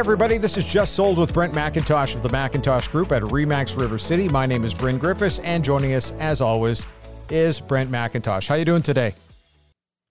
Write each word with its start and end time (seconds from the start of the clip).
everybody. 0.00 0.38
This 0.38 0.56
is 0.56 0.64
Just 0.64 0.94
Sold 0.94 1.18
with 1.18 1.34
Brent 1.34 1.52
McIntosh 1.52 2.14
of 2.14 2.22
the 2.22 2.30
McIntosh 2.30 2.90
Group 2.90 3.12
at 3.12 3.20
Remax 3.20 3.78
River 3.78 3.98
City. 3.98 4.30
My 4.30 4.46
name 4.46 4.64
is 4.64 4.72
Bryn 4.72 4.96
Griffiths, 4.96 5.40
and 5.40 5.62
joining 5.62 5.92
us, 5.92 6.12
as 6.12 6.40
always, 6.40 6.86
is 7.28 7.60
Brent 7.60 7.90
McIntosh. 7.90 8.48
How 8.48 8.54
are 8.54 8.58
you 8.58 8.64
doing 8.64 8.80
today? 8.80 9.14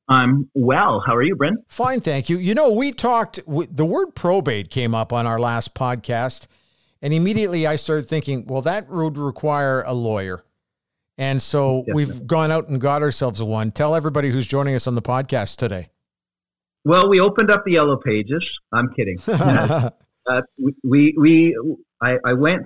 I'm 0.08 0.48
well. 0.54 1.04
How 1.04 1.16
are 1.16 1.24
you, 1.24 1.36
Brent? 1.36 1.58
Fine, 1.70 2.02
thank 2.02 2.30
you. 2.30 2.38
You 2.38 2.54
know, 2.54 2.72
we 2.72 2.92
talked, 2.92 3.40
the 3.48 3.86
word 3.86 4.14
probate 4.14 4.70
came 4.70 4.94
up 4.94 5.12
on 5.12 5.26
our 5.26 5.40
last 5.40 5.74
podcast, 5.74 6.46
and 7.02 7.12
immediately 7.12 7.66
I 7.66 7.76
started 7.76 8.08
thinking, 8.08 8.46
well, 8.46 8.62
that 8.62 8.90
would 8.90 9.18
require 9.18 9.82
a 9.88 9.94
lawyer. 9.96 10.44
And 11.18 11.42
so 11.42 11.80
Definitely. 11.80 12.06
we've 12.06 12.28
gone 12.28 12.52
out 12.52 12.68
and 12.68 12.80
got 12.80 13.02
ourselves 13.02 13.40
a 13.40 13.46
one. 13.46 13.72
Tell 13.72 13.96
everybody 13.96 14.30
who's 14.30 14.46
joining 14.46 14.76
us 14.76 14.86
on 14.86 14.94
the 14.94 15.02
podcast 15.02 15.56
today. 15.56 15.90
Well, 16.86 17.10
we 17.10 17.20
opened 17.20 17.52
up 17.52 17.66
the 17.66 17.74
yellow 17.74 17.98
pages. 17.98 18.48
I'm 18.72 18.90
kidding. 18.94 19.20
uh, 19.28 19.92
we, 20.84 21.14
we, 21.18 21.58
I, 22.02 22.18
I 22.26 22.34
went 22.34 22.64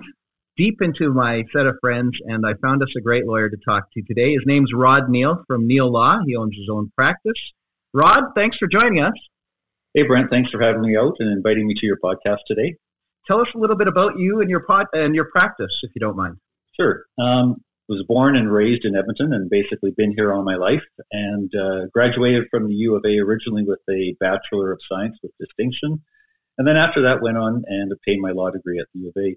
deep 0.56 0.80
into 0.80 1.12
my 1.12 1.44
set 1.52 1.66
of 1.66 1.76
friends 1.80 2.18
and 2.24 2.46
I 2.46 2.54
found 2.62 2.82
us 2.82 2.88
a 2.96 3.00
great 3.00 3.26
lawyer 3.26 3.48
to 3.48 3.56
talk 3.66 3.90
to 3.92 4.02
today. 4.02 4.34
His 4.34 4.44
name's 4.46 4.72
Rod 4.72 5.08
Neal 5.08 5.42
from 5.46 5.66
Neal 5.66 5.90
Law. 5.90 6.18
He 6.26 6.36
owns 6.36 6.54
his 6.56 6.68
own 6.70 6.92
practice. 6.96 7.40
Rod, 7.92 8.32
thanks 8.36 8.56
for 8.56 8.68
joining 8.68 9.00
us. 9.00 9.14
Hey, 9.94 10.02
Brent, 10.02 10.30
thanks 10.30 10.50
for 10.50 10.60
having 10.60 10.82
me 10.82 10.96
out 10.96 11.16
and 11.18 11.30
inviting 11.30 11.66
me 11.66 11.74
to 11.74 11.86
your 11.86 11.98
podcast 12.02 12.38
today. 12.46 12.74
Tell 13.26 13.40
us 13.40 13.48
a 13.54 13.58
little 13.58 13.76
bit 13.76 13.88
about 13.88 14.18
you 14.18 14.40
and 14.40 14.50
your 14.50 14.60
pod 14.60 14.86
and 14.92 15.14
your 15.14 15.26
practice, 15.26 15.80
if 15.82 15.92
you 15.94 16.00
don't 16.00 16.16
mind. 16.16 16.36
Sure. 16.78 17.04
Um, 17.18 17.62
was 17.88 18.04
born 18.08 18.36
and 18.36 18.50
raised 18.50 18.84
in 18.84 18.96
Edmonton 18.96 19.32
and 19.32 19.50
basically 19.50 19.92
been 19.96 20.14
here 20.16 20.32
all 20.32 20.42
my 20.42 20.56
life 20.56 20.82
and 21.12 21.50
uh, 21.54 21.86
graduated 21.92 22.44
from 22.50 22.66
the 22.68 22.74
U 22.74 22.96
of 22.96 23.04
A 23.04 23.18
originally 23.18 23.64
with 23.64 23.80
a 23.90 24.16
Bachelor 24.20 24.72
of 24.72 24.80
Science 24.90 25.18
with 25.22 25.32
distinction. 25.38 26.02
And 26.56 26.66
then 26.66 26.76
after 26.76 27.02
that 27.02 27.22
went 27.22 27.36
on 27.36 27.62
and 27.66 27.92
obtained 27.92 28.22
my 28.22 28.30
law 28.30 28.50
degree 28.50 28.78
at 28.78 28.86
the 28.94 29.00
U 29.00 29.08
of 29.08 29.22
A. 29.22 29.36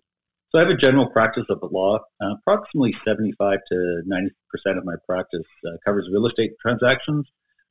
So 0.49 0.59
I 0.59 0.61
have 0.61 0.71
a 0.71 0.77
general 0.77 1.09
practice 1.09 1.43
of 1.49 1.59
the 1.59 1.67
law. 1.67 1.99
Uh, 2.21 2.35
approximately 2.39 2.95
75 3.05 3.59
to 3.69 4.01
90% 4.07 4.77
of 4.77 4.85
my 4.85 4.95
practice 5.05 5.43
uh, 5.65 5.71
covers 5.85 6.07
real 6.11 6.25
estate 6.27 6.51
transactions. 6.61 7.27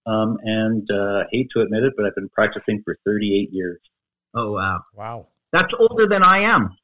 Um, 0.07 0.37
and 0.43 0.89
uh, 0.91 1.25
hate 1.33 1.49
to 1.57 1.63
admit 1.63 1.83
it, 1.83 1.95
but 1.97 2.07
I've 2.07 2.15
been 2.15 2.29
practicing 2.29 2.83
for 2.85 2.97
38 3.05 3.49
years. 3.51 3.81
Oh, 4.35 4.53
wow. 4.53 4.81
Wow. 4.95 5.29
That's 5.53 5.73
older 5.79 6.07
than 6.07 6.23
I 6.23 6.41
am. 6.41 6.77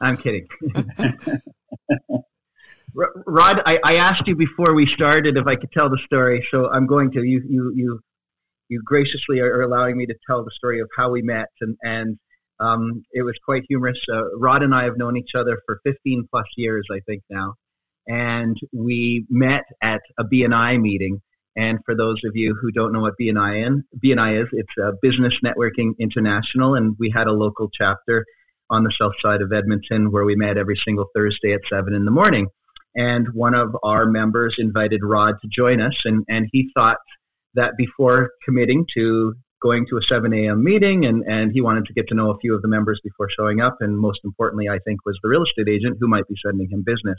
I'm 0.00 0.16
kidding. 0.16 0.46
Rod, 2.94 3.62
I, 3.66 3.78
I, 3.84 3.94
asked 3.94 4.26
you 4.26 4.34
before 4.34 4.74
we 4.74 4.86
started 4.86 5.36
if 5.36 5.46
I 5.46 5.56
could 5.56 5.70
tell 5.72 5.88
the 5.88 5.98
story, 5.98 6.46
so 6.50 6.70
I'm 6.70 6.86
going 6.86 7.10
to. 7.12 7.22
You, 7.22 7.42
you, 7.48 7.72
you, 7.74 8.00
you 8.68 8.82
graciously 8.84 9.40
are 9.40 9.62
allowing 9.62 9.96
me 9.96 10.06
to 10.06 10.14
tell 10.26 10.44
the 10.44 10.50
story 10.50 10.80
of 10.80 10.88
how 10.96 11.10
we 11.10 11.22
met, 11.22 11.48
and 11.60 11.76
and 11.82 12.18
um, 12.60 13.04
it 13.12 13.22
was 13.22 13.38
quite 13.44 13.64
humorous. 13.68 13.98
Uh, 14.10 14.36
Rod 14.36 14.62
and 14.62 14.74
I 14.74 14.84
have 14.84 14.96
known 14.96 15.16
each 15.16 15.34
other 15.34 15.60
for 15.66 15.80
15 15.84 16.28
plus 16.30 16.46
years, 16.56 16.86
I 16.90 17.00
think 17.00 17.22
now, 17.30 17.54
and 18.06 18.56
we 18.72 19.26
met 19.28 19.64
at 19.82 20.00
a 20.18 20.24
BNI 20.24 20.80
meeting. 20.80 21.20
And 21.56 21.80
for 21.84 21.96
those 21.96 22.22
of 22.24 22.36
you 22.36 22.54
who 22.54 22.70
don't 22.70 22.92
know 22.92 23.00
what 23.00 23.14
BNI, 23.20 23.66
in, 23.66 23.84
BNI 24.04 24.42
is, 24.42 24.48
it's 24.52 24.76
a 24.78 24.92
Business 25.02 25.40
Networking 25.44 25.90
International, 25.98 26.76
and 26.76 26.94
we 27.00 27.10
had 27.10 27.26
a 27.26 27.32
local 27.32 27.68
chapter 27.68 28.24
on 28.70 28.84
the 28.84 28.92
south 28.92 29.14
side 29.18 29.42
of 29.42 29.52
Edmonton 29.52 30.12
where 30.12 30.24
we 30.24 30.36
met 30.36 30.56
every 30.56 30.76
single 30.76 31.06
Thursday 31.16 31.52
at 31.54 31.62
seven 31.68 31.94
in 31.94 32.04
the 32.04 32.12
morning 32.12 32.46
and 32.98 33.28
one 33.32 33.54
of 33.54 33.76
our 33.84 34.06
members 34.06 34.56
invited 34.58 35.02
Rod 35.04 35.36
to 35.40 35.48
join 35.48 35.80
us, 35.80 36.02
and, 36.04 36.24
and 36.28 36.48
he 36.52 36.70
thought 36.74 36.98
that 37.54 37.76
before 37.78 38.30
committing 38.44 38.86
to 38.94 39.34
going 39.62 39.86
to 39.86 39.96
a 39.96 40.02
7 40.02 40.32
a.m. 40.34 40.64
meeting, 40.64 41.06
and, 41.06 41.22
and 41.26 41.52
he 41.52 41.60
wanted 41.60 41.84
to 41.86 41.92
get 41.92 42.08
to 42.08 42.14
know 42.14 42.30
a 42.30 42.38
few 42.38 42.56
of 42.56 42.62
the 42.62 42.68
members 42.68 43.00
before 43.04 43.30
showing 43.30 43.60
up, 43.60 43.76
and 43.80 43.96
most 43.96 44.20
importantly, 44.24 44.68
I 44.68 44.80
think, 44.80 45.06
was 45.06 45.16
the 45.22 45.28
real 45.28 45.44
estate 45.44 45.68
agent 45.68 45.98
who 46.00 46.08
might 46.08 46.26
be 46.26 46.34
sending 46.44 46.68
him 46.68 46.82
business. 46.84 47.18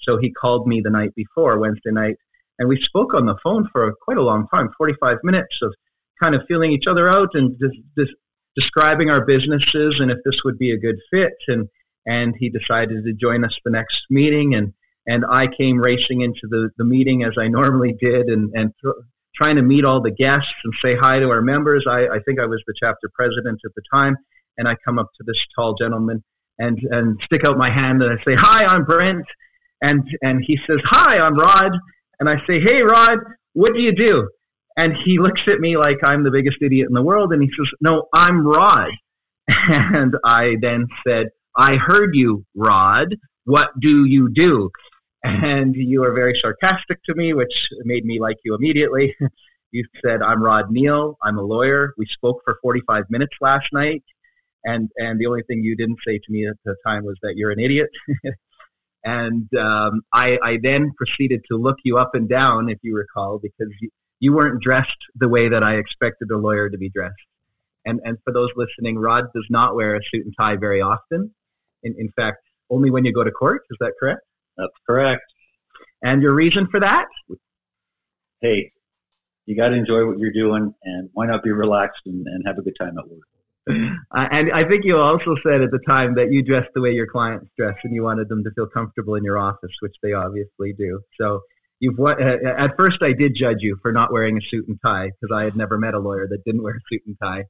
So 0.00 0.18
he 0.18 0.32
called 0.32 0.66
me 0.66 0.80
the 0.80 0.90
night 0.90 1.14
before, 1.14 1.56
Wednesday 1.58 1.92
night, 1.92 2.16
and 2.58 2.68
we 2.68 2.80
spoke 2.80 3.14
on 3.14 3.26
the 3.26 3.36
phone 3.44 3.68
for 3.72 3.94
quite 4.02 4.18
a 4.18 4.22
long 4.22 4.48
time 4.52 4.70
45 4.76 5.18
minutes 5.22 5.60
of 5.62 5.72
kind 6.20 6.34
of 6.34 6.42
feeling 6.48 6.72
each 6.72 6.88
other 6.88 7.08
out 7.08 7.30
and 7.34 7.56
just, 7.60 7.76
just 7.96 8.12
describing 8.56 9.08
our 9.08 9.24
businesses 9.24 10.00
and 10.00 10.10
if 10.10 10.18
this 10.24 10.42
would 10.44 10.58
be 10.58 10.72
a 10.72 10.78
good 10.78 10.96
fit. 11.12 11.32
And, 11.46 11.68
and 12.06 12.34
he 12.36 12.50
decided 12.50 13.04
to 13.04 13.12
join 13.12 13.44
us 13.44 13.56
the 13.64 13.70
next 13.70 14.02
meeting. 14.10 14.54
And 14.54 14.74
and 15.06 15.24
I 15.28 15.46
came 15.46 15.78
racing 15.78 16.20
into 16.20 16.42
the, 16.48 16.70
the 16.76 16.84
meeting 16.84 17.24
as 17.24 17.34
I 17.38 17.48
normally 17.48 17.96
did 18.00 18.26
and, 18.26 18.50
and 18.54 18.72
th- 18.82 18.94
trying 19.34 19.56
to 19.56 19.62
meet 19.62 19.84
all 19.84 20.00
the 20.00 20.10
guests 20.10 20.52
and 20.64 20.72
say 20.80 20.94
hi 20.94 21.18
to 21.18 21.30
our 21.30 21.42
members. 21.42 21.86
I, 21.88 22.06
I 22.06 22.20
think 22.20 22.38
I 22.38 22.46
was 22.46 22.62
the 22.66 22.74
chapter 22.78 23.10
president 23.14 23.60
at 23.64 23.74
the 23.74 23.82
time, 23.92 24.16
and 24.58 24.68
I 24.68 24.76
come 24.84 24.98
up 24.98 25.08
to 25.16 25.24
this 25.26 25.44
tall 25.56 25.74
gentleman 25.74 26.22
and, 26.58 26.78
and 26.90 27.20
stick 27.22 27.46
out 27.46 27.56
my 27.56 27.70
hand 27.70 28.02
and 28.02 28.18
I 28.18 28.22
say, 28.24 28.36
Hi, 28.38 28.66
I'm 28.66 28.84
Brent. 28.84 29.26
And, 29.80 30.08
and 30.22 30.44
he 30.46 30.58
says, 30.66 30.80
Hi, 30.84 31.18
I'm 31.18 31.36
Rod. 31.36 31.72
And 32.20 32.28
I 32.28 32.36
say, 32.46 32.60
Hey, 32.60 32.82
Rod, 32.82 33.18
what 33.54 33.74
do 33.74 33.80
you 33.80 33.92
do? 33.92 34.28
And 34.76 34.96
he 34.96 35.18
looks 35.18 35.42
at 35.48 35.60
me 35.60 35.76
like 35.76 35.98
I'm 36.02 36.22
the 36.22 36.30
biggest 36.30 36.58
idiot 36.62 36.88
in 36.88 36.94
the 36.94 37.02
world, 37.02 37.32
and 37.32 37.42
he 37.42 37.50
says, 37.50 37.70
No, 37.80 38.08
I'm 38.14 38.46
Rod. 38.46 38.90
And 39.68 40.14
I 40.24 40.56
then 40.60 40.86
said, 41.06 41.28
I 41.56 41.76
heard 41.76 42.14
you, 42.14 42.44
Rod. 42.54 43.16
What 43.44 43.68
do 43.80 44.04
you 44.04 44.30
do? 44.32 44.70
And 45.24 45.74
you 45.74 46.00
were 46.00 46.12
very 46.12 46.34
sarcastic 46.34 47.02
to 47.04 47.14
me, 47.14 47.32
which 47.32 47.68
made 47.84 48.04
me 48.04 48.20
like 48.20 48.38
you 48.44 48.54
immediately. 48.54 49.16
you 49.70 49.84
said, 50.04 50.22
"I'm 50.22 50.42
Rod 50.42 50.70
Neal. 50.70 51.16
I'm 51.22 51.38
a 51.38 51.42
lawyer. 51.42 51.94
We 51.96 52.06
spoke 52.06 52.40
for 52.44 52.58
45 52.60 53.04
minutes 53.08 53.36
last 53.40 53.68
night, 53.72 54.02
and 54.64 54.90
and 54.96 55.20
the 55.20 55.26
only 55.26 55.42
thing 55.42 55.62
you 55.62 55.76
didn't 55.76 55.98
say 56.06 56.18
to 56.18 56.32
me 56.32 56.46
at 56.46 56.56
the 56.64 56.74
time 56.84 57.04
was 57.04 57.16
that 57.22 57.34
you're 57.36 57.50
an 57.50 57.60
idiot." 57.60 57.90
and 59.04 59.48
um, 59.54 60.02
I, 60.12 60.38
I 60.42 60.58
then 60.62 60.92
proceeded 60.96 61.42
to 61.50 61.56
look 61.56 61.78
you 61.84 61.98
up 61.98 62.14
and 62.14 62.28
down, 62.28 62.68
if 62.68 62.78
you 62.82 62.94
recall, 62.96 63.38
because 63.38 63.72
you, 63.80 63.90
you 64.20 64.32
weren't 64.32 64.62
dressed 64.62 64.98
the 65.16 65.28
way 65.28 65.48
that 65.48 65.64
I 65.64 65.76
expected 65.76 66.30
a 66.30 66.36
lawyer 66.36 66.68
to 66.68 66.78
be 66.78 66.88
dressed. 66.88 67.14
And 67.84 68.00
and 68.04 68.18
for 68.24 68.32
those 68.32 68.50
listening, 68.56 68.98
Rod 68.98 69.26
does 69.34 69.46
not 69.50 69.76
wear 69.76 69.94
a 69.94 70.00
suit 70.04 70.24
and 70.24 70.34
tie 70.36 70.56
very 70.56 70.80
often. 70.80 71.32
In, 71.84 71.94
in 71.98 72.10
fact, 72.12 72.38
only 72.70 72.90
when 72.90 73.04
you 73.04 73.12
go 73.12 73.22
to 73.22 73.30
court. 73.30 73.62
Is 73.70 73.76
that 73.80 73.92
correct? 74.00 74.22
That's 74.56 74.72
correct. 74.86 75.22
And 76.02 76.22
your 76.22 76.34
reason 76.34 76.66
for 76.70 76.80
that? 76.80 77.06
Hey, 78.40 78.72
you 79.46 79.56
got 79.56 79.68
to 79.68 79.76
enjoy 79.76 80.06
what 80.06 80.18
you're 80.18 80.32
doing, 80.32 80.74
and 80.84 81.10
why 81.12 81.26
not 81.26 81.42
be 81.42 81.52
relaxed 81.52 82.02
and, 82.06 82.26
and 82.26 82.44
have 82.46 82.58
a 82.58 82.62
good 82.62 82.76
time 82.80 82.96
at 82.98 83.08
work? 83.08 83.20
Uh, 84.14 84.28
and 84.30 84.52
I 84.52 84.68
think 84.68 84.84
you 84.84 84.98
also 84.98 85.36
said 85.46 85.62
at 85.62 85.70
the 85.70 85.78
time 85.86 86.16
that 86.16 86.32
you 86.32 86.42
dress 86.42 86.66
the 86.74 86.80
way 86.80 86.90
your 86.90 87.06
clients 87.06 87.46
dress, 87.56 87.76
and 87.84 87.94
you 87.94 88.02
wanted 88.02 88.28
them 88.28 88.42
to 88.42 88.50
feel 88.56 88.66
comfortable 88.66 89.14
in 89.14 89.22
your 89.22 89.38
office, 89.38 89.70
which 89.80 89.94
they 90.02 90.12
obviously 90.12 90.74
do. 90.76 91.00
So 91.18 91.40
you've 91.78 91.98
uh, 91.98 92.16
at 92.18 92.76
first 92.76 92.98
I 93.02 93.12
did 93.12 93.36
judge 93.36 93.58
you 93.60 93.78
for 93.80 93.92
not 93.92 94.12
wearing 94.12 94.36
a 94.36 94.40
suit 94.40 94.66
and 94.66 94.78
tie 94.84 95.06
because 95.06 95.34
I 95.34 95.44
had 95.44 95.56
never 95.56 95.78
met 95.78 95.94
a 95.94 96.00
lawyer 96.00 96.26
that 96.28 96.44
didn't 96.44 96.62
wear 96.62 96.74
a 96.74 96.80
suit 96.90 97.02
and 97.06 97.16
tie 97.22 97.44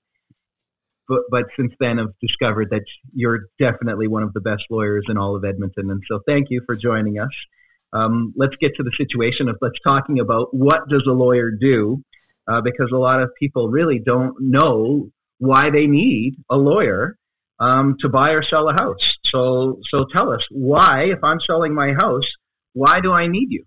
but 1.08 1.20
but 1.30 1.44
since 1.56 1.72
then 1.80 1.98
I've 1.98 2.18
discovered 2.20 2.70
that 2.70 2.84
you're 3.14 3.46
definitely 3.58 4.08
one 4.08 4.22
of 4.22 4.32
the 4.32 4.40
best 4.40 4.64
lawyers 4.70 5.04
in 5.08 5.18
all 5.18 5.36
of 5.36 5.44
Edmonton, 5.44 5.90
and 5.90 6.02
so 6.08 6.20
thank 6.26 6.48
you 6.50 6.62
for 6.66 6.74
joining 6.76 7.18
us. 7.18 7.32
Um, 7.92 8.32
let's 8.36 8.56
get 8.56 8.74
to 8.76 8.82
the 8.82 8.92
situation 8.92 9.48
of 9.48 9.58
let's 9.60 9.78
talking 9.86 10.18
about 10.18 10.54
what 10.54 10.88
does 10.88 11.04
a 11.06 11.12
lawyer 11.12 11.50
do, 11.50 12.02
uh, 12.48 12.60
because 12.62 12.90
a 12.92 12.96
lot 12.98 13.22
of 13.22 13.30
people 13.38 13.68
really 13.68 13.98
don't 13.98 14.36
know 14.40 15.10
why 15.38 15.70
they 15.70 15.86
need 15.86 16.36
a 16.50 16.56
lawyer 16.56 17.16
um, 17.58 17.96
to 18.00 18.08
buy 18.08 18.30
or 18.30 18.42
sell 18.42 18.68
a 18.68 18.72
house. 18.72 19.14
So 19.24 19.80
so 19.90 20.06
tell 20.12 20.32
us 20.32 20.42
why, 20.50 21.04
if 21.04 21.18
I'm 21.22 21.40
selling 21.40 21.74
my 21.74 21.92
house, 21.92 22.30
why 22.72 23.00
do 23.00 23.12
I 23.12 23.26
need 23.26 23.50
you? 23.50 23.64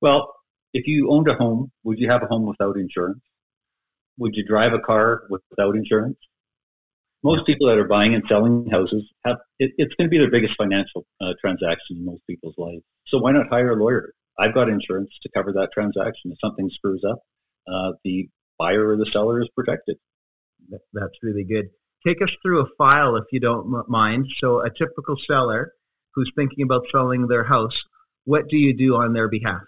Well, 0.00 0.34
if 0.72 0.86
you 0.86 1.10
owned 1.10 1.28
a 1.28 1.34
home, 1.34 1.70
would 1.84 1.98
you 1.98 2.10
have 2.10 2.22
a 2.22 2.26
home 2.26 2.46
without 2.46 2.76
insurance? 2.76 3.20
Would 4.20 4.34
you 4.36 4.44
drive 4.46 4.72
a 4.72 4.78
car 4.78 5.24
without 5.28 5.74
insurance? 5.74 6.16
most 7.22 7.46
people 7.46 7.66
that 7.68 7.78
are 7.78 7.86
buying 7.86 8.14
and 8.14 8.24
selling 8.28 8.66
houses 8.70 9.08
have 9.24 9.36
it, 9.58 9.72
it's 9.76 9.94
going 9.94 10.06
to 10.06 10.10
be 10.10 10.18
their 10.18 10.30
biggest 10.30 10.56
financial 10.56 11.06
uh, 11.20 11.32
transaction 11.40 11.96
in 11.96 12.04
most 12.04 12.22
people's 12.26 12.54
lives. 12.56 12.82
So 13.06 13.18
why 13.18 13.32
not 13.32 13.48
hire 13.50 13.72
a 13.72 13.76
lawyer? 13.76 14.12
I've 14.38 14.54
got 14.54 14.68
insurance 14.68 15.10
to 15.22 15.28
cover 15.34 15.52
that 15.52 15.68
transaction. 15.72 16.32
If 16.32 16.38
something 16.42 16.70
screws 16.70 17.02
up, 17.08 17.18
uh, 17.70 17.92
the 18.04 18.28
buyer 18.58 18.88
or 18.88 18.96
the 18.96 19.06
seller 19.06 19.42
is 19.42 19.48
protected. 19.54 19.96
That's 20.92 21.18
really 21.22 21.44
good. 21.44 21.66
Take 22.06 22.22
us 22.22 22.30
through 22.42 22.62
a 22.62 22.66
file 22.78 23.16
if 23.16 23.24
you 23.32 23.40
don't 23.40 23.88
mind. 23.88 24.26
So 24.38 24.60
a 24.60 24.70
typical 24.70 25.16
seller 25.30 25.72
who's 26.14 26.32
thinking 26.34 26.64
about 26.64 26.86
selling 26.90 27.26
their 27.26 27.44
house, 27.44 27.78
what 28.24 28.48
do 28.48 28.56
you 28.56 28.74
do 28.74 28.96
on 28.96 29.12
their 29.12 29.28
behalf? 29.28 29.62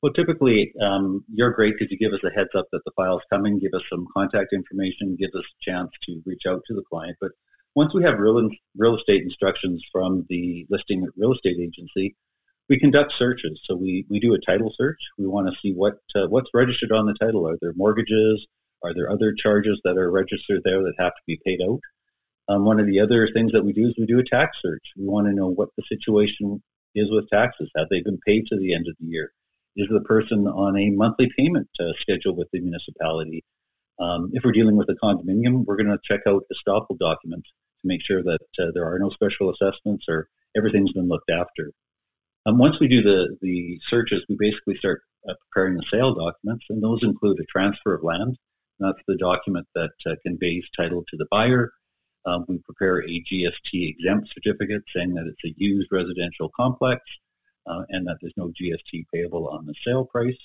Well, 0.00 0.12
typically, 0.12 0.72
um, 0.80 1.24
you're 1.32 1.50
great 1.50 1.74
because 1.76 1.90
you 1.90 1.98
give 1.98 2.12
us 2.12 2.22
a 2.24 2.30
heads 2.30 2.50
up 2.56 2.66
that 2.70 2.82
the 2.84 2.92
file's 2.94 3.22
coming, 3.30 3.58
give 3.58 3.74
us 3.74 3.82
some 3.90 4.06
contact 4.16 4.52
information, 4.52 5.16
give 5.18 5.30
us 5.34 5.44
a 5.44 5.70
chance 5.70 5.90
to 6.04 6.22
reach 6.24 6.42
out 6.48 6.62
to 6.68 6.74
the 6.74 6.84
client. 6.88 7.16
But 7.20 7.32
once 7.74 7.92
we 7.92 8.04
have 8.04 8.18
real, 8.18 8.48
real 8.76 8.96
estate 8.96 9.22
instructions 9.22 9.82
from 9.90 10.24
the 10.28 10.66
listing 10.70 11.04
real 11.16 11.32
estate 11.32 11.58
agency, 11.60 12.14
we 12.68 12.78
conduct 12.78 13.12
searches. 13.12 13.60
So 13.64 13.74
we, 13.74 14.06
we 14.08 14.20
do 14.20 14.34
a 14.34 14.40
title 14.40 14.72
search. 14.76 15.00
We 15.18 15.26
want 15.26 15.48
to 15.48 15.58
see 15.60 15.72
what 15.72 15.94
uh, 16.14 16.28
what's 16.28 16.50
registered 16.54 16.92
on 16.92 17.06
the 17.06 17.14
title. 17.20 17.48
Are 17.48 17.58
there 17.60 17.72
mortgages? 17.74 18.46
Are 18.84 18.94
there 18.94 19.10
other 19.10 19.32
charges 19.32 19.80
that 19.82 19.96
are 19.96 20.10
registered 20.12 20.60
there 20.64 20.80
that 20.80 20.94
have 20.98 21.12
to 21.12 21.22
be 21.26 21.40
paid 21.44 21.60
out? 21.60 21.80
Um, 22.48 22.64
one 22.64 22.78
of 22.78 22.86
the 22.86 23.00
other 23.00 23.26
things 23.26 23.50
that 23.52 23.64
we 23.64 23.72
do 23.72 23.88
is 23.88 23.94
we 23.98 24.06
do 24.06 24.20
a 24.20 24.24
tax 24.24 24.58
search. 24.62 24.84
We 24.96 25.06
want 25.06 25.26
to 25.26 25.34
know 25.34 25.48
what 25.48 25.70
the 25.76 25.82
situation 25.88 26.62
is 26.94 27.10
with 27.10 27.28
taxes. 27.30 27.70
Have 27.76 27.88
they 27.90 28.00
been 28.00 28.20
paid 28.26 28.46
to 28.46 28.56
the 28.56 28.74
end 28.74 28.86
of 28.88 28.94
the 29.00 29.06
year? 29.06 29.32
Is 29.78 29.86
the 29.88 30.00
person 30.00 30.48
on 30.48 30.76
a 30.76 30.90
monthly 30.90 31.30
payment 31.38 31.68
uh, 31.78 31.92
schedule 32.00 32.34
with 32.34 32.48
the 32.52 32.58
municipality? 32.58 33.44
Um, 34.00 34.32
if 34.32 34.42
we're 34.42 34.50
dealing 34.50 34.76
with 34.76 34.88
a 34.88 34.96
condominium, 35.00 35.64
we're 35.64 35.76
going 35.76 35.86
to 35.86 36.00
check 36.02 36.22
out 36.26 36.42
the 36.48 36.56
estoppel 36.56 36.98
documents 36.98 37.48
to 37.48 37.86
make 37.86 38.02
sure 38.02 38.20
that 38.20 38.40
uh, 38.58 38.72
there 38.74 38.92
are 38.92 38.98
no 38.98 39.10
special 39.10 39.50
assessments 39.50 40.06
or 40.08 40.28
everything's 40.56 40.90
been 40.90 41.06
looked 41.06 41.30
after. 41.30 41.70
Um, 42.44 42.58
once 42.58 42.80
we 42.80 42.88
do 42.88 43.02
the, 43.02 43.36
the 43.40 43.78
searches, 43.86 44.24
we 44.28 44.36
basically 44.36 44.76
start 44.78 45.02
uh, 45.28 45.34
preparing 45.48 45.76
the 45.76 45.86
sale 45.88 46.12
documents, 46.12 46.66
and 46.70 46.82
those 46.82 47.04
include 47.04 47.38
a 47.38 47.44
transfer 47.44 47.94
of 47.94 48.02
land. 48.02 48.36
That's 48.80 48.98
the 49.06 49.16
document 49.16 49.68
that 49.76 49.92
uh, 50.04 50.16
conveys 50.26 50.64
title 50.76 51.04
to 51.08 51.16
the 51.16 51.26
buyer. 51.30 51.70
Um, 52.26 52.46
we 52.48 52.58
prepare 52.58 53.04
a 53.04 53.22
GST 53.32 53.54
exempt 53.72 54.30
certificate 54.34 54.82
saying 54.92 55.14
that 55.14 55.28
it's 55.28 55.44
a 55.44 55.54
used 55.56 55.86
residential 55.92 56.50
complex 56.56 57.00
uh, 57.68 57.82
and 57.90 58.06
that 58.06 58.16
there's 58.20 58.34
no 58.36 58.52
GST 58.60 59.04
payable 59.12 59.48
on 59.48 59.66
the 59.66 59.74
sale 59.86 60.04
price. 60.04 60.36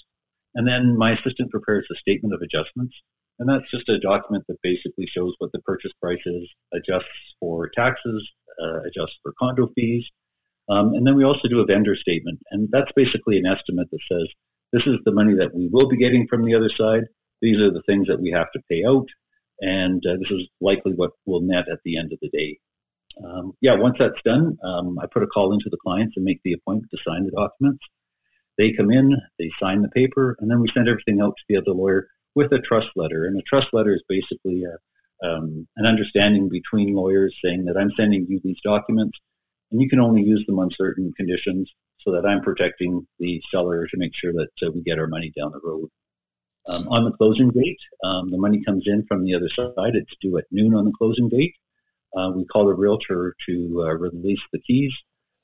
And 0.56 0.68
then 0.68 0.98
my 0.98 1.12
assistant 1.14 1.52
prepares 1.52 1.88
a 1.92 1.96
statement 1.96 2.34
of 2.34 2.42
adjustments. 2.42 2.96
And 3.40 3.50
that's 3.50 3.70
just 3.72 3.90
a 3.90 4.00
document 4.00 4.46
that 4.48 4.62
basically 4.62 5.08
shows 5.08 5.34
what 5.40 5.52
the 5.52 5.60
purchase 5.60 5.92
price 6.02 6.22
is, 6.26 6.48
adjusts 6.74 7.08
for 7.40 7.70
taxes, 7.76 8.30
uh, 8.62 8.82
adjusts 8.82 9.18
for 9.24 9.34
condo 9.40 9.70
fees. 9.76 10.06
Um, 10.70 10.94
and 10.94 11.06
then 11.06 11.16
we 11.16 11.24
also 11.24 11.48
do 11.48 11.60
a 11.60 11.66
vendor 11.66 11.96
statement. 11.96 12.40
And 12.52 12.70
that's 12.72 12.92
basically 12.96 13.38
an 13.38 13.48
estimate 13.48 13.90
that 13.92 14.00
says 14.12 14.28
this 14.72 14.86
is 14.86 15.00
the 15.06 15.12
money 15.12 15.34
that 15.36 15.54
we 15.54 15.68
will 15.72 15.90
be 15.90 15.98
getting 15.98 16.28
from 16.28 16.46
the 16.46 16.56
other 16.56 16.70
side. 16.70 17.04
These 17.42 17.58
are 17.58 17.72
the 17.72 17.82
things 17.88 18.08
that 18.08 18.22
we 18.22 18.32
have 18.32 18.52
to 18.54 18.62
pay 18.70 18.84
out. 18.86 19.08
And 19.62 20.04
uh, 20.06 20.16
this 20.20 20.32
is 20.32 20.48
likely 20.62 20.94
what 20.94 21.12
we'll 21.26 21.42
net 21.42 21.66
at 21.72 21.80
the 21.84 21.98
end 21.98 22.14
of 22.14 22.20
the 22.22 22.30
day. 22.30 22.60
Um, 23.24 23.54
yeah, 23.62 23.76
once 23.76 23.98
that's 24.00 24.22
done, 24.24 24.58
um, 24.64 24.98
I 25.00 25.06
put 25.12 25.24
a 25.24 25.28
call 25.28 25.54
into 25.54 25.70
the 25.70 25.78
clients 25.78 26.14
and 26.16 26.26
make 26.26 26.42
the 26.44 26.54
appointment 26.54 26.92
to 26.92 27.04
sign 27.08 27.26
the 27.26 27.32
documents. 27.32 27.84
They 28.58 28.72
come 28.72 28.92
in, 28.92 29.16
they 29.40 29.52
sign 29.62 29.82
the 29.82 29.90
paper, 29.90 30.36
and 30.40 30.50
then 30.50 30.60
we 30.60 30.68
send 30.74 30.88
everything 30.88 31.22
out 31.22 31.34
to 31.38 31.44
the 31.50 31.58
other 31.58 31.72
lawyer 31.72 32.08
with 32.36 32.52
a 32.52 32.60
trust 32.60 32.90
letter. 32.96 33.26
And 33.26 33.38
a 33.38 33.44
trust 33.44 33.68
letter 33.74 33.94
is 33.94 34.04
basically 34.08 34.64
a, 34.64 35.28
um, 35.28 35.68
an 35.78 35.86
understanding 35.86 36.50
between 36.50 36.94
lawyers 36.94 37.36
saying 37.44 37.66
that 37.66 37.78
I'm 37.78 37.92
sending 37.98 38.26
you 38.30 38.40
these 38.44 38.60
documents, 38.64 39.18
and 39.72 39.82
you 39.82 39.90
can 39.90 40.00
only 40.00 40.22
use 40.22 40.44
them 40.46 40.60
on 40.60 40.70
certain 40.78 41.14
conditions, 41.18 41.72
so 42.02 42.12
that 42.12 42.26
I'm 42.26 42.42
protecting 42.42 43.08
the 43.20 43.42
seller 43.50 43.88
to 43.88 43.98
make 43.98 44.12
sure 44.14 44.34
that 44.34 44.68
uh, 44.68 44.72
we 44.72 44.82
get 44.82 45.00
our 45.00 45.08
money 45.08 45.32
down 45.38 45.52
the 45.52 45.62
road. 45.64 45.90
Um, 46.68 46.88
on 46.90 47.06
the 47.06 47.12
closing 47.12 47.50
date, 47.50 47.80
um, 48.04 48.30
the 48.30 48.38
money 48.38 48.64
comes 48.64 48.84
in 48.86 49.06
from 49.06 49.24
the 49.24 49.36
other 49.36 49.50
side. 49.50 49.96
It's 49.96 50.14
due 50.22 50.38
at 50.38 50.46
noon 50.52 50.74
on 50.76 50.86
the 50.86 50.94
closing 50.98 51.30
date. 51.30 51.56
Uh, 52.16 52.32
we 52.36 52.46
call 52.46 52.66
the 52.66 52.74
realtor 52.74 53.36
to 53.48 53.84
uh, 53.86 53.94
release 53.94 54.40
the 54.52 54.60
keys. 54.60 54.94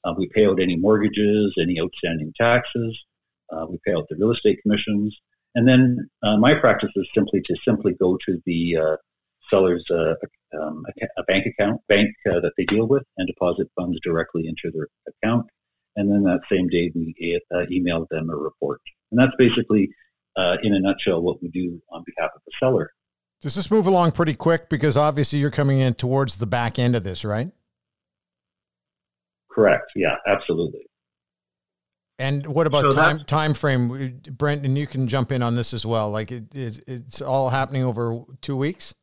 Uh, 0.03 0.13
we 0.17 0.29
pay 0.29 0.45
out 0.45 0.61
any 0.61 0.77
mortgages, 0.77 1.53
any 1.59 1.79
outstanding 1.81 2.31
taxes. 2.39 2.97
Uh, 3.51 3.65
we 3.69 3.77
pay 3.85 3.93
out 3.93 4.05
the 4.09 4.15
real 4.15 4.31
estate 4.31 4.59
commissions. 4.61 5.17
And 5.55 5.67
then 5.67 6.09
uh, 6.21 6.37
my 6.37 6.53
practice 6.53 6.91
is 6.95 7.07
simply 7.13 7.41
to 7.41 7.55
simply 7.67 7.93
go 7.99 8.17
to 8.27 8.41
the 8.45 8.77
uh, 8.77 8.95
seller's 9.49 9.83
um, 9.91 10.85
a 11.17 11.23
bank 11.23 11.45
account, 11.47 11.81
bank 11.87 12.09
that 12.25 12.51
they 12.55 12.65
deal 12.65 12.87
with, 12.87 13.03
and 13.17 13.27
deposit 13.27 13.67
funds 13.75 13.97
directly 14.03 14.47
into 14.47 14.71
their 14.71 14.87
account. 15.07 15.47
And 15.95 16.11
then 16.11 16.23
that 16.23 16.41
same 16.51 16.67
day, 16.69 16.91
we 16.93 17.15
email 17.71 18.05
them 18.11 18.29
a 18.29 18.35
report. 18.35 18.79
And 19.11 19.19
that's 19.19 19.35
basically, 19.37 19.89
in 20.37 20.75
a 20.75 20.79
nutshell, 20.79 21.21
what 21.21 21.41
we 21.41 21.49
do 21.49 21.81
on 21.91 22.03
behalf 22.05 22.29
of 22.35 22.41
the 22.45 22.51
seller. 22.59 22.91
Does 23.41 23.55
this 23.55 23.71
move 23.71 23.87
along 23.87 24.11
pretty 24.11 24.33
quick? 24.33 24.69
Because 24.69 24.97
obviously 24.97 25.39
you're 25.39 25.51
coming 25.51 25.79
in 25.79 25.93
towards 25.93 26.37
the 26.37 26.45
back 26.45 26.77
end 26.77 26.95
of 26.95 27.03
this, 27.03 27.23
right? 27.23 27.51
Correct. 29.49 29.91
Yeah, 29.95 30.15
absolutely. 30.27 30.85
And 32.19 32.45
what 32.47 32.67
about 32.67 32.91
so 32.91 32.97
time 32.97 33.23
time 33.23 33.53
frame, 33.53 34.21
Brent? 34.29 34.65
And 34.65 34.77
you 34.77 34.85
can 34.85 35.07
jump 35.07 35.31
in 35.31 35.41
on 35.41 35.55
this 35.55 35.73
as 35.73 35.85
well. 35.85 36.11
Like 36.11 36.31
it, 36.31 36.53
it's, 36.53 36.79
it's 36.85 37.21
all 37.21 37.49
happening 37.49 37.83
over 37.83 38.23
two 38.41 38.57
weeks. 38.57 38.93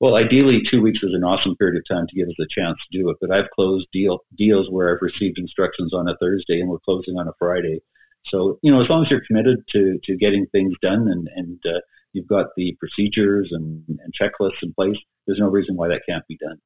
Well, 0.00 0.16
ideally, 0.16 0.62
two 0.62 0.80
weeks 0.80 1.00
is 1.02 1.12
an 1.12 1.24
awesome 1.24 1.56
period 1.56 1.76
of 1.78 1.84
time 1.88 2.06
to 2.08 2.14
give 2.14 2.28
us 2.28 2.34
a 2.40 2.46
chance 2.48 2.78
to 2.90 2.98
do 2.98 3.08
it. 3.10 3.16
But 3.20 3.32
I've 3.32 3.50
closed 3.50 3.86
deal 3.92 4.18
deals 4.36 4.68
where 4.68 4.92
I've 4.92 5.02
received 5.02 5.38
instructions 5.38 5.94
on 5.94 6.08
a 6.08 6.16
Thursday 6.16 6.60
and 6.60 6.68
we're 6.68 6.80
closing 6.80 7.16
on 7.16 7.28
a 7.28 7.32
Friday. 7.38 7.80
So 8.26 8.58
you 8.62 8.72
know, 8.72 8.80
as 8.80 8.88
long 8.88 9.04
as 9.04 9.10
you're 9.10 9.24
committed 9.24 9.62
to 9.68 9.98
to 10.04 10.16
getting 10.16 10.46
things 10.46 10.74
done 10.82 11.06
and 11.08 11.28
and 11.36 11.60
uh, 11.66 11.80
you've 12.18 12.26
got 12.26 12.48
the 12.56 12.76
procedures 12.80 13.48
and, 13.52 13.84
and 13.88 14.12
checklists 14.20 14.62
in 14.62 14.74
place, 14.74 14.98
there's 15.26 15.38
no 15.38 15.48
reason 15.48 15.76
why 15.76 15.88
that 15.88 16.02
can't 16.08 16.26
be 16.26 16.36
done. 16.36 16.58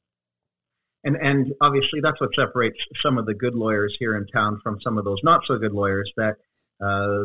And 1.04 1.16
and 1.20 1.52
obviously 1.60 2.00
that's 2.00 2.20
what 2.20 2.34
separates 2.34 2.84
some 2.96 3.18
of 3.18 3.26
the 3.26 3.34
good 3.34 3.54
lawyers 3.54 3.96
here 3.98 4.16
in 4.16 4.26
town 4.28 4.60
from 4.62 4.80
some 4.80 4.98
of 4.98 5.04
those 5.04 5.18
not 5.24 5.44
so 5.44 5.58
good 5.58 5.72
lawyers 5.72 6.12
that 6.16 6.36
uh, 6.80 7.24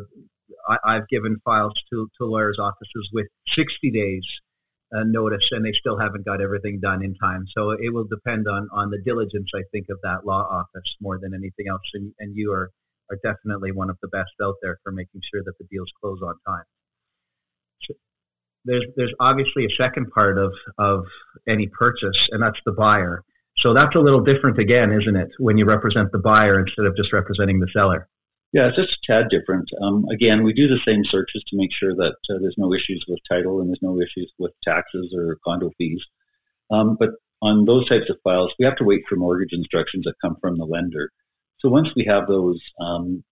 I, 0.68 0.95
have 0.95 1.07
given 1.07 1.38
files 1.45 1.74
to, 1.91 2.09
to 2.18 2.25
lawyers' 2.25 2.57
offices 2.59 3.09
with 3.13 3.27
60 3.50 3.91
days 3.91 4.25
uh, 4.95 5.03
notice 5.03 5.50
and 5.51 5.63
they 5.65 5.73
still 5.73 5.97
haven't 5.97 6.25
got 6.25 6.41
everything 6.41 6.80
done 6.80 7.03
in 7.03 7.15
time. 7.15 7.45
So 7.56 7.71
it 7.71 7.94
will 7.94 8.06
depend 8.06 8.47
on, 8.47 8.68
on 8.71 8.89
the 8.89 9.01
diligence, 9.01 9.51
I 9.56 9.63
think, 9.71 9.88
of 9.89 10.00
that 10.03 10.25
law 10.25 10.41
office 10.41 10.95
more 11.01 11.19
than 11.19 11.33
anything 11.33 11.68
else. 11.69 11.81
And, 11.94 12.13
and 12.19 12.35
you 12.35 12.51
are, 12.53 12.69
are 13.09 13.18
definitely 13.23 13.71
one 13.71 13.89
of 13.89 13.97
the 14.01 14.07
best 14.07 14.31
out 14.41 14.56
there 14.62 14.77
for 14.83 14.91
making 14.91 15.21
sure 15.30 15.44
that 15.44 15.57
the 15.59 15.65
deals 15.69 15.91
close 16.01 16.21
on 16.21 16.35
time 16.47 16.63
there's 18.68 18.86
there's 18.96 19.14
obviously 19.19 19.66
a 19.66 19.69
second 19.69 20.12
part 20.12 20.38
of 20.38 20.54
of 20.78 21.06
any 21.48 21.68
purchase, 21.68 22.28
and 22.31 22.42
that's 22.42 22.60
the 22.66 22.74
buyer. 22.74 23.24
So 23.58 23.74
that's 23.74 23.96
a 23.96 24.00
little 24.00 24.22
different 24.22 24.60
again, 24.60 24.92
isn't 24.92 25.16
it? 25.16 25.30
When 25.40 25.58
you 25.58 25.66
represent 25.66 26.12
the 26.12 26.19
buyer 26.19 26.60
instead 26.60 26.86
of 26.86 26.96
just 26.96 27.12
representing 27.12 27.60
the 27.60 27.68
seller. 27.75 28.08
Yeah, 28.54 28.68
it's 28.68 28.78
just 28.78 28.94
a 28.94 29.12
tad 29.12 29.30
different. 29.30 29.69
Um, 29.81 30.06
again, 30.12 30.44
we 30.44 30.54
do 30.54 30.68
the 30.68 30.80
same 30.86 31.04
searches 31.04 31.44
to 31.47 31.57
make 31.57 31.74
sure 31.74 31.94
that 31.95 32.16
uh, 32.30 32.38
there's 32.40 32.56
no 32.57 32.74
issues 32.74 33.04
with 33.07 33.19
title 33.30 33.59
and 33.59 33.69
there's 33.69 33.81
no 33.81 34.00
issues 34.00 34.31
with 34.40 34.54
taxes 34.64 35.14
or 35.18 35.38
condo 35.45 35.71
fees. 35.78 36.04
Um, 36.71 36.95
but 37.00 37.09
on 37.42 37.66
those 37.66 37.90
types 37.90 38.09
of 38.09 38.18
files, 38.24 38.54
we 38.57 38.66
have 38.66 38.78
to 38.78 38.83
wait 38.83 39.04
for 39.07 39.16
mortgage 39.16 39.52
instructions 39.52 40.06
that 40.06 40.16
come 40.21 40.38
from 40.40 40.57
the 40.57 40.66
lender. 40.66 41.12
So 41.59 41.69
once 41.69 41.90
we 41.95 42.06
have 42.06 42.28
those, 42.28 42.62
um, 42.80 43.24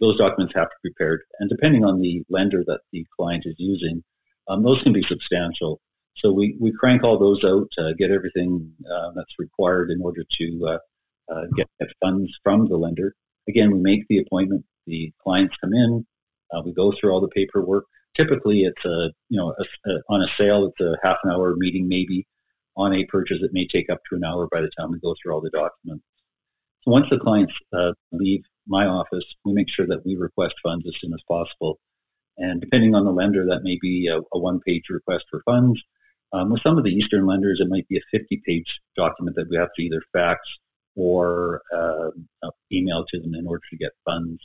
those 0.00 0.18
documents 0.18 0.54
have 0.56 0.68
to 0.68 0.76
be 0.82 0.90
prepared. 0.90 1.20
And 1.38 1.48
depending 1.48 1.84
on 1.84 2.00
the 2.00 2.22
lender 2.28 2.64
that 2.66 2.80
the 2.92 3.06
client 3.16 3.44
is 3.46 3.54
using, 3.58 4.02
um, 4.48 4.62
those 4.62 4.82
can 4.82 4.92
be 4.92 5.02
substantial. 5.02 5.80
So 6.16 6.32
we, 6.32 6.56
we 6.60 6.72
crank 6.72 7.02
all 7.02 7.18
those 7.18 7.44
out, 7.44 7.68
uh, 7.78 7.92
get 7.98 8.10
everything 8.10 8.72
uh, 8.90 9.10
that's 9.14 9.38
required 9.38 9.90
in 9.90 10.02
order 10.02 10.22
to 10.38 10.68
uh, 10.68 10.78
uh 11.32 11.44
get, 11.56 11.68
funds 12.02 12.30
from 12.42 12.68
the 12.68 12.76
lender. 12.76 13.14
Again, 13.48 13.70
we 13.70 13.80
make 13.80 14.06
the 14.08 14.18
appointment. 14.18 14.64
The 14.86 15.12
clients 15.22 15.56
come 15.62 15.72
in. 15.72 16.06
Uh, 16.52 16.62
we 16.64 16.72
go 16.72 16.92
through 16.92 17.12
all 17.12 17.20
the 17.20 17.28
paperwork. 17.28 17.84
Typically, 18.18 18.62
it's 18.62 18.84
a 18.84 19.12
you 19.28 19.38
know 19.38 19.54
a, 19.58 19.90
a, 19.90 20.00
on 20.08 20.22
a 20.22 20.28
sale, 20.36 20.66
it's 20.66 20.80
a 20.80 20.96
half 21.02 21.16
an 21.24 21.30
hour 21.30 21.54
meeting 21.56 21.88
maybe. 21.88 22.26
On 22.76 22.94
a 22.94 23.04
purchase, 23.06 23.38
it 23.42 23.50
may 23.52 23.66
take 23.66 23.90
up 23.90 23.98
to 24.08 24.16
an 24.16 24.24
hour 24.24 24.48
by 24.50 24.60
the 24.60 24.70
time 24.78 24.90
we 24.90 24.98
go 25.00 25.14
through 25.20 25.32
all 25.32 25.40
the 25.40 25.50
documents. 25.50 26.04
So 26.82 26.92
once 26.92 27.06
the 27.10 27.18
clients 27.18 27.52
uh, 27.72 27.92
leave 28.12 28.42
my 28.66 28.86
office, 28.86 29.24
we 29.44 29.52
make 29.52 29.68
sure 29.68 29.86
that 29.86 30.04
we 30.04 30.16
request 30.16 30.54
funds 30.62 30.86
as 30.86 30.94
soon 31.00 31.12
as 31.12 31.20
possible 31.28 31.78
and 32.38 32.60
depending 32.60 32.94
on 32.94 33.04
the 33.04 33.12
lender, 33.12 33.46
that 33.46 33.62
may 33.62 33.78
be 33.80 34.08
a, 34.08 34.18
a 34.18 34.38
one-page 34.38 34.84
request 34.90 35.24
for 35.30 35.42
funds. 35.44 35.80
Um, 36.32 36.50
with 36.50 36.62
some 36.62 36.78
of 36.78 36.84
the 36.84 36.92
Eastern 36.92 37.26
lenders, 37.26 37.60
it 37.60 37.68
might 37.68 37.88
be 37.88 37.98
a 37.98 38.16
50-page 38.16 38.80
document 38.96 39.36
that 39.36 39.48
we 39.50 39.56
have 39.56 39.72
to 39.74 39.82
either 39.82 40.02
fax 40.12 40.40
or 40.96 41.62
uh, 41.72 42.10
email 42.72 43.04
to 43.08 43.20
them 43.20 43.34
in 43.34 43.46
order 43.46 43.62
to 43.70 43.76
get 43.76 43.92
funds. 44.04 44.40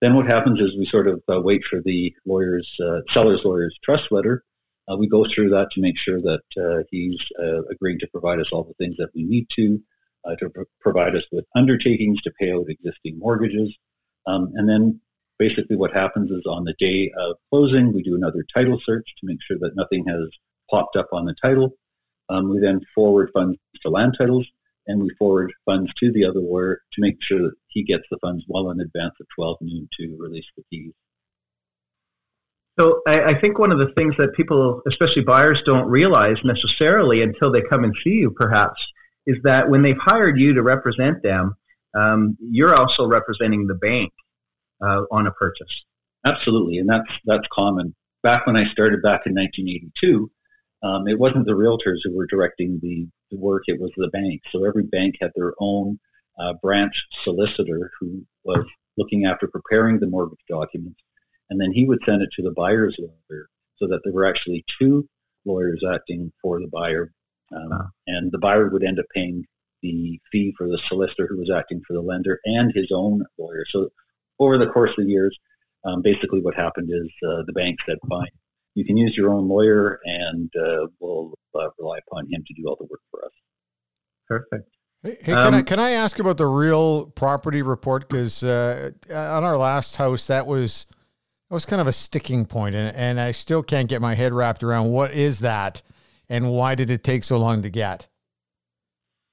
Then 0.00 0.14
what 0.14 0.26
happens 0.26 0.60
is 0.60 0.76
we 0.76 0.86
sort 0.86 1.08
of 1.08 1.22
uh, 1.28 1.40
wait 1.40 1.64
for 1.64 1.80
the 1.80 2.14
lawyer's, 2.24 2.70
uh, 2.82 3.00
seller's 3.10 3.44
lawyer's 3.44 3.76
trust 3.82 4.12
letter. 4.12 4.44
Uh, 4.90 4.96
we 4.96 5.08
go 5.08 5.24
through 5.24 5.50
that 5.50 5.70
to 5.72 5.80
make 5.80 5.98
sure 5.98 6.20
that 6.20 6.42
uh, 6.56 6.84
he's 6.90 7.18
uh, 7.42 7.62
agreeing 7.70 7.98
to 7.98 8.06
provide 8.08 8.38
us 8.38 8.48
all 8.52 8.64
the 8.64 8.74
things 8.74 8.96
that 8.96 9.10
we 9.14 9.24
need 9.24 9.46
to, 9.50 9.80
to 10.38 10.48
pr- 10.50 10.62
provide 10.80 11.16
us 11.16 11.24
with 11.32 11.44
undertakings 11.56 12.20
to 12.22 12.30
pay 12.40 12.52
out 12.52 12.66
existing 12.68 13.18
mortgages. 13.18 13.76
Um, 14.26 14.52
and 14.54 14.68
then 14.68 15.00
basically 15.38 15.76
what 15.76 15.92
happens 15.92 16.30
is 16.30 16.42
on 16.46 16.64
the 16.64 16.74
day 16.78 17.10
of 17.18 17.36
closing, 17.50 17.92
we 17.92 18.02
do 18.02 18.14
another 18.14 18.44
title 18.54 18.78
search 18.84 19.06
to 19.20 19.26
make 19.26 19.38
sure 19.46 19.58
that 19.60 19.76
nothing 19.76 20.04
has 20.08 20.28
popped 20.70 20.96
up 20.96 21.08
on 21.12 21.24
the 21.24 21.34
title. 21.42 21.70
Um, 22.28 22.50
we 22.50 22.60
then 22.60 22.80
forward 22.94 23.30
funds 23.32 23.58
to 23.82 23.90
land 23.90 24.16
titles 24.18 24.46
and 24.86 25.02
we 25.02 25.10
forward 25.18 25.52
funds 25.64 25.92
to 26.00 26.10
the 26.12 26.24
other 26.24 26.40
lawyer 26.40 26.80
to 26.92 27.00
make 27.00 27.16
sure 27.20 27.40
that 27.42 27.52
he 27.68 27.84
gets 27.84 28.04
the 28.10 28.18
funds 28.20 28.44
well 28.48 28.70
in 28.70 28.80
advance 28.80 29.14
of 29.20 29.26
12 29.36 29.58
noon 29.60 29.88
to 29.98 30.16
release 30.18 30.46
the 30.56 30.64
keys. 30.70 30.92
So 32.78 33.02
I, 33.06 33.22
I, 33.22 33.40
think 33.40 33.58
one 33.58 33.72
of 33.72 33.78
the 33.78 33.92
things 33.96 34.16
that 34.18 34.34
people, 34.34 34.82
especially 34.86 35.22
buyers, 35.22 35.60
don't 35.64 35.88
realize 35.88 36.36
necessarily 36.44 37.22
until 37.22 37.50
they 37.50 37.60
come 37.60 37.82
and 37.82 37.94
see 38.04 38.14
you, 38.14 38.30
perhaps, 38.30 38.86
is 39.26 39.36
that 39.42 39.68
when 39.68 39.82
they've 39.82 39.98
hired 39.98 40.38
you 40.38 40.54
to 40.54 40.62
represent 40.62 41.22
them, 41.22 41.56
um, 41.98 42.36
you're 42.40 42.74
also 42.74 43.04
representing 43.06 43.66
the 43.66 43.74
bank 43.74 44.12
uh, 44.82 45.02
on 45.10 45.26
a 45.26 45.32
purchase. 45.32 45.84
Absolutely, 46.24 46.78
and 46.78 46.88
that's 46.88 47.10
that's 47.24 47.46
common. 47.52 47.94
Back 48.22 48.46
when 48.46 48.56
I 48.56 48.68
started 48.70 49.02
back 49.02 49.22
in 49.26 49.34
1982, 49.34 50.30
um, 50.82 51.06
it 51.08 51.18
wasn't 51.18 51.46
the 51.46 51.52
realtors 51.52 51.98
who 52.02 52.16
were 52.16 52.26
directing 52.26 52.78
the, 52.82 53.06
the, 53.30 53.38
work; 53.38 53.64
it 53.66 53.80
was 53.80 53.92
the 53.96 54.08
bank. 54.08 54.42
So 54.50 54.64
every 54.64 54.84
bank 54.84 55.16
had 55.20 55.30
their 55.34 55.54
own 55.60 55.98
uh, 56.38 56.54
branch 56.62 57.02
solicitor 57.24 57.90
who 58.00 58.24
was 58.44 58.64
looking 58.96 59.24
after 59.24 59.46
preparing 59.46 60.00
the 60.00 60.08
mortgage 60.08 60.38
documents, 60.48 61.00
and 61.50 61.60
then 61.60 61.72
he 61.72 61.84
would 61.86 62.00
send 62.04 62.22
it 62.22 62.30
to 62.36 62.42
the 62.42 62.52
buyer's 62.52 62.96
lawyer, 62.98 63.48
so 63.76 63.86
that 63.86 64.00
there 64.04 64.12
were 64.12 64.26
actually 64.26 64.64
two 64.80 65.08
lawyers 65.44 65.82
acting 65.94 66.32
for 66.42 66.60
the 66.60 66.68
buyer, 66.68 67.12
um, 67.54 67.70
wow. 67.70 67.88
and 68.08 68.32
the 68.32 68.38
buyer 68.38 68.68
would 68.68 68.84
end 68.84 68.98
up 68.98 69.06
paying 69.14 69.44
the 69.82 70.20
fee 70.32 70.52
for 70.58 70.66
the 70.66 70.78
solicitor 70.88 71.26
who 71.28 71.38
was 71.38 71.50
acting 71.50 71.80
for 71.86 71.94
the 71.94 72.00
lender 72.00 72.40
and 72.44 72.72
his 72.74 72.90
own 72.92 73.24
lawyer. 73.38 73.64
So 73.68 73.90
over 74.38 74.58
the 74.58 74.66
course 74.66 74.90
of 74.98 75.04
the 75.04 75.10
years, 75.10 75.36
um, 75.84 76.02
basically 76.02 76.40
what 76.40 76.54
happened 76.54 76.90
is 76.90 77.10
uh, 77.28 77.42
the 77.46 77.52
bank 77.52 77.78
said, 77.86 77.98
fine, 78.08 78.28
you 78.74 78.84
can 78.84 78.96
use 78.96 79.16
your 79.16 79.30
own 79.32 79.48
lawyer 79.48 80.00
and 80.04 80.50
uh, 80.56 80.86
we'll 81.00 81.34
uh, 81.54 81.68
rely 81.78 81.98
upon 82.06 82.24
him 82.30 82.44
to 82.46 82.54
do 82.54 82.68
all 82.68 82.76
the 82.78 82.86
work 82.90 83.00
for 83.10 83.24
us. 83.24 83.32
Perfect. 84.26 84.68
Hey, 85.02 85.16
hey 85.20 85.32
um, 85.32 85.42
can, 85.42 85.54
I, 85.54 85.62
can 85.62 85.80
I 85.80 85.90
ask 85.90 86.18
about 86.18 86.36
the 86.36 86.46
real 86.46 87.06
property 87.06 87.62
report? 87.62 88.08
Because 88.08 88.42
uh, 88.42 88.90
on 89.10 89.44
our 89.44 89.56
last 89.56 89.96
house, 89.96 90.26
that 90.26 90.46
was 90.46 90.86
that 91.48 91.54
was 91.54 91.64
kind 91.64 91.80
of 91.80 91.86
a 91.86 91.92
sticking 91.92 92.44
point, 92.44 92.74
and, 92.74 92.94
and 92.94 93.20
I 93.20 93.30
still 93.30 93.62
can't 93.62 93.88
get 93.88 94.02
my 94.02 94.14
head 94.14 94.34
wrapped 94.34 94.62
around 94.62 94.90
what 94.90 95.12
is 95.12 95.40
that, 95.40 95.80
and 96.28 96.50
why 96.50 96.74
did 96.74 96.90
it 96.90 97.02
take 97.02 97.24
so 97.24 97.38
long 97.38 97.62
to 97.62 97.70
get? 97.70 98.06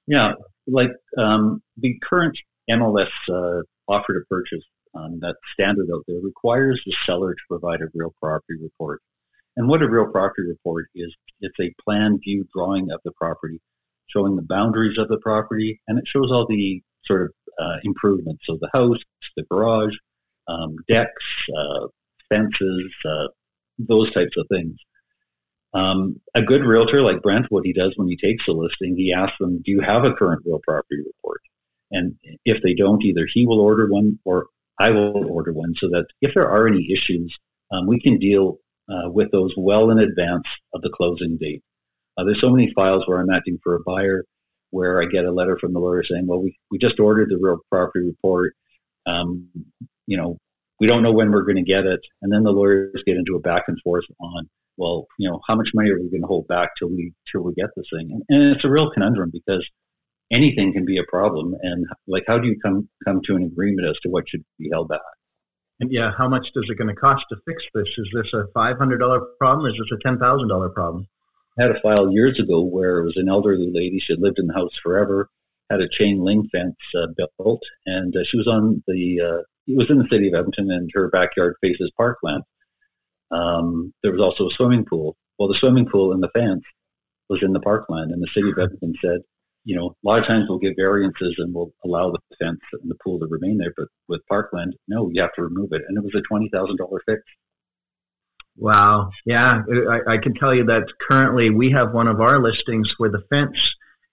Yeah, 0.06 0.32
like 0.66 0.90
um, 1.18 1.62
the 1.76 1.98
current 2.08 2.38
MLS 2.70 3.10
uh, 3.28 3.62
offer 3.86 4.14
to 4.14 4.20
purchase 4.30 4.62
um, 4.96 5.20
that 5.20 5.36
standard 5.52 5.88
out 5.94 6.04
there 6.06 6.20
requires 6.22 6.80
the 6.84 6.94
seller 7.04 7.34
to 7.34 7.40
provide 7.48 7.80
a 7.80 7.88
real 7.94 8.14
property 8.20 8.58
report. 8.60 9.02
And 9.56 9.68
what 9.68 9.82
a 9.82 9.88
real 9.88 10.10
property 10.10 10.48
report 10.48 10.88
is, 10.94 11.14
it's 11.40 11.58
a 11.60 11.74
plan 11.82 12.18
view 12.22 12.46
drawing 12.54 12.90
of 12.90 13.00
the 13.04 13.12
property, 13.12 13.60
showing 14.08 14.36
the 14.36 14.42
boundaries 14.42 14.98
of 14.98 15.08
the 15.08 15.18
property, 15.18 15.80
and 15.88 15.98
it 15.98 16.06
shows 16.06 16.30
all 16.30 16.46
the 16.46 16.82
sort 17.04 17.22
of 17.22 17.32
uh, 17.58 17.76
improvements. 17.84 18.42
So 18.46 18.58
the 18.60 18.70
house, 18.72 18.98
the 19.36 19.44
garage, 19.50 19.94
um, 20.48 20.76
decks, 20.88 21.24
uh, 21.56 21.86
fences, 22.28 22.92
uh, 23.04 23.28
those 23.78 24.12
types 24.12 24.36
of 24.36 24.46
things. 24.52 24.76
Um, 25.74 26.20
a 26.34 26.42
good 26.42 26.64
realtor 26.64 27.02
like 27.02 27.22
Brent, 27.22 27.46
what 27.50 27.66
he 27.66 27.72
does 27.72 27.92
when 27.96 28.08
he 28.08 28.16
takes 28.16 28.46
a 28.48 28.52
listing, 28.52 28.96
he 28.96 29.12
asks 29.12 29.36
them, 29.38 29.60
"Do 29.62 29.72
you 29.72 29.80
have 29.80 30.04
a 30.04 30.12
current 30.12 30.42
real 30.46 30.60
property 30.66 31.02
report?" 31.04 31.42
And 31.90 32.16
if 32.44 32.62
they 32.62 32.74
don't, 32.74 33.04
either 33.04 33.26
he 33.30 33.46
will 33.46 33.60
order 33.60 33.86
one 33.86 34.18
or 34.24 34.46
I 34.78 34.90
will 34.90 35.30
order 35.30 35.52
one, 35.52 35.74
so 35.76 35.88
that 35.90 36.06
if 36.20 36.34
there 36.34 36.50
are 36.50 36.66
any 36.66 36.92
issues, 36.92 37.36
um, 37.70 37.86
we 37.86 38.00
can 38.00 38.18
deal 38.18 38.58
uh, 38.88 39.10
with 39.10 39.30
those 39.32 39.54
well 39.56 39.90
in 39.90 39.98
advance 39.98 40.46
of 40.74 40.82
the 40.82 40.90
closing 40.90 41.38
date. 41.38 41.62
Uh, 42.16 42.24
there's 42.24 42.40
so 42.40 42.50
many 42.50 42.72
files 42.74 43.06
where 43.06 43.18
I'm 43.18 43.30
acting 43.30 43.58
for 43.62 43.74
a 43.76 43.80
buyer 43.80 44.24
where 44.70 45.00
I 45.00 45.06
get 45.06 45.24
a 45.24 45.32
letter 45.32 45.58
from 45.58 45.72
the 45.72 45.80
lawyer 45.80 46.04
saying, 46.04 46.26
"Well, 46.26 46.42
we 46.42 46.56
we 46.70 46.78
just 46.78 47.00
ordered 47.00 47.30
the 47.30 47.38
real 47.38 47.58
property 47.70 48.06
report. 48.06 48.54
Um, 49.06 49.48
you 50.06 50.16
know, 50.16 50.38
we 50.80 50.86
don't 50.86 51.02
know 51.02 51.12
when 51.12 51.30
we're 51.30 51.42
going 51.42 51.56
to 51.56 51.62
get 51.62 51.86
it," 51.86 52.00
and 52.22 52.32
then 52.32 52.42
the 52.42 52.52
lawyers 52.52 53.02
get 53.06 53.16
into 53.16 53.36
a 53.36 53.40
back 53.40 53.64
and 53.68 53.80
forth 53.82 54.04
on 54.20 54.48
well, 54.76 55.06
you 55.18 55.28
know, 55.28 55.40
how 55.46 55.54
much 55.54 55.70
money 55.74 55.90
are 55.90 55.98
we 55.98 56.10
going 56.10 56.22
to 56.22 56.26
hold 56.26 56.46
back 56.48 56.70
till 56.78 56.88
we 56.88 57.12
till 57.30 57.42
we 57.42 57.54
get 57.54 57.70
this 57.76 57.86
thing? 57.92 58.10
And, 58.12 58.22
and 58.28 58.54
it's 58.54 58.64
a 58.64 58.70
real 58.70 58.90
conundrum 58.90 59.30
because 59.32 59.66
anything 60.30 60.72
can 60.72 60.84
be 60.84 60.98
a 60.98 61.04
problem, 61.04 61.54
and 61.62 61.86
like, 62.06 62.24
how 62.26 62.38
do 62.38 62.48
you 62.48 62.58
come 62.60 62.88
come 63.04 63.20
to 63.24 63.36
an 63.36 63.44
agreement 63.44 63.88
as 63.88 63.98
to 64.00 64.08
what 64.08 64.28
should 64.28 64.44
be 64.58 64.68
held 64.72 64.88
back? 64.88 65.00
And 65.80 65.92
yeah, 65.92 66.10
how 66.16 66.28
much 66.28 66.52
does 66.54 66.66
it 66.68 66.78
going 66.78 66.88
to 66.88 66.94
cost 66.94 67.26
to 67.28 67.36
fix 67.46 67.62
this? 67.74 67.88
Is 67.98 68.08
this 68.12 68.32
a 68.32 68.46
five 68.54 68.78
hundred 68.78 68.98
dollar 68.98 69.20
problem? 69.38 69.70
Is 69.70 69.78
this 69.78 69.92
a 69.92 70.02
ten 70.02 70.18
thousand 70.18 70.48
dollar 70.48 70.70
problem? 70.70 71.06
I 71.58 71.62
had 71.62 71.70
a 71.70 71.80
file 71.80 72.12
years 72.12 72.38
ago 72.38 72.62
where 72.62 72.98
it 72.98 73.04
was 73.04 73.16
an 73.16 73.28
elderly 73.28 73.70
lady. 73.72 73.98
She 73.98 74.12
had 74.12 74.20
lived 74.20 74.38
in 74.38 74.46
the 74.46 74.54
house 74.54 74.78
forever, 74.82 75.28
had 75.70 75.80
a 75.80 75.88
chain 75.88 76.22
link 76.22 76.50
fence 76.50 76.76
uh, 76.94 77.06
built, 77.38 77.62
and 77.86 78.14
uh, 78.16 78.24
she 78.24 78.36
was 78.36 78.46
on 78.46 78.82
the. 78.86 79.20
Uh, 79.20 79.42
it 79.68 79.76
was 79.76 79.90
in 79.90 79.98
the 79.98 80.08
city 80.10 80.28
of 80.28 80.34
Edmonton, 80.34 80.70
and 80.70 80.90
her 80.94 81.08
backyard 81.08 81.56
faces 81.60 81.90
parkland. 81.96 82.44
Um, 83.30 83.92
there 84.02 84.12
was 84.12 84.20
also 84.20 84.46
a 84.46 84.50
swimming 84.50 84.84
pool. 84.84 85.16
Well, 85.38 85.48
the 85.48 85.54
swimming 85.54 85.86
pool 85.86 86.12
and 86.12 86.22
the 86.22 86.28
fence 86.28 86.62
was 87.28 87.42
in 87.42 87.52
the 87.52 87.60
parkland, 87.60 88.12
and 88.12 88.22
the 88.22 88.30
city 88.32 88.50
of 88.50 88.58
Edmonton 88.58 88.94
said, 89.02 89.20
you 89.66 89.74
know, 89.74 89.88
a 89.88 90.08
lot 90.08 90.20
of 90.20 90.26
times 90.28 90.46
we'll 90.48 90.60
give 90.60 90.74
variances 90.76 91.34
and 91.38 91.52
we'll 91.52 91.72
allow 91.84 92.12
the 92.12 92.20
fence 92.38 92.60
and 92.72 92.88
the 92.88 92.94
pool 93.04 93.18
to 93.18 93.26
remain 93.26 93.58
there, 93.58 93.74
but 93.76 93.88
with 94.06 94.20
parkland, 94.28 94.76
no, 94.86 95.10
you 95.12 95.20
have 95.20 95.34
to 95.34 95.42
remove 95.42 95.70
it, 95.72 95.82
and 95.88 95.98
it 95.98 96.04
was 96.04 96.14
a 96.14 96.22
twenty 96.22 96.48
thousand 96.50 96.76
dollar 96.76 97.00
fix. 97.04 97.20
Wow, 98.56 99.10
yeah, 99.24 99.62
I, 99.90 100.14
I 100.14 100.18
can 100.18 100.34
tell 100.34 100.54
you 100.54 100.64
that 100.66 100.84
currently 101.10 101.50
we 101.50 101.70
have 101.72 101.92
one 101.92 102.06
of 102.06 102.20
our 102.20 102.40
listings 102.40 102.94
where 102.96 103.10
the 103.10 103.24
fence 103.28 103.58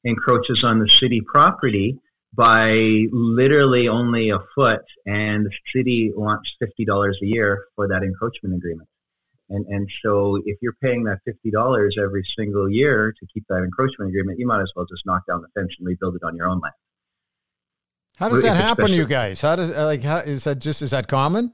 encroaches 0.04 0.64
on 0.64 0.80
the 0.80 0.90
city 0.90 1.22
property 1.22 2.00
by 2.34 3.06
literally 3.12 3.88
only 3.88 4.32
a 4.32 4.40
foot, 4.56 4.82
and 5.06 5.46
the 5.46 5.52
city 5.72 6.12
wants 6.16 6.52
fifty 6.58 6.84
dollars 6.84 7.20
a 7.22 7.28
year 7.28 7.66
for 7.76 7.88
that 7.90 8.02
encroachment 8.02 8.56
agreement. 8.56 8.90
And, 9.54 9.68
and 9.68 9.88
so 10.04 10.42
if 10.46 10.58
you're 10.62 10.76
paying 10.82 11.04
that 11.04 11.20
$50 11.28 11.92
every 12.04 12.24
single 12.36 12.68
year 12.68 13.14
to 13.20 13.26
keep 13.32 13.46
that 13.50 13.58
encroachment 13.58 14.10
agreement, 14.10 14.40
you 14.40 14.48
might 14.48 14.62
as 14.62 14.72
well 14.76 14.86
just 14.86 15.06
knock 15.06 15.28
down 15.28 15.42
the 15.42 15.48
fence 15.54 15.72
and 15.78 15.88
rebuild 15.88 16.16
it 16.16 16.24
on 16.24 16.36
your 16.36 16.48
own 16.48 16.60
land. 16.60 16.74
How 18.18 18.30
does 18.30 18.42
that 18.42 18.58
happen 18.58 18.88
to 18.88 18.96
you 18.96 19.06
guys? 19.06 19.42
How 19.42 19.56
does 19.56 19.72
uh, 19.72 19.86
like 19.86 20.04
how 20.04 20.18
is 20.18 20.44
that 20.44 20.60
just 20.60 20.82
is 20.82 20.92
that 20.92 21.08
common? 21.08 21.52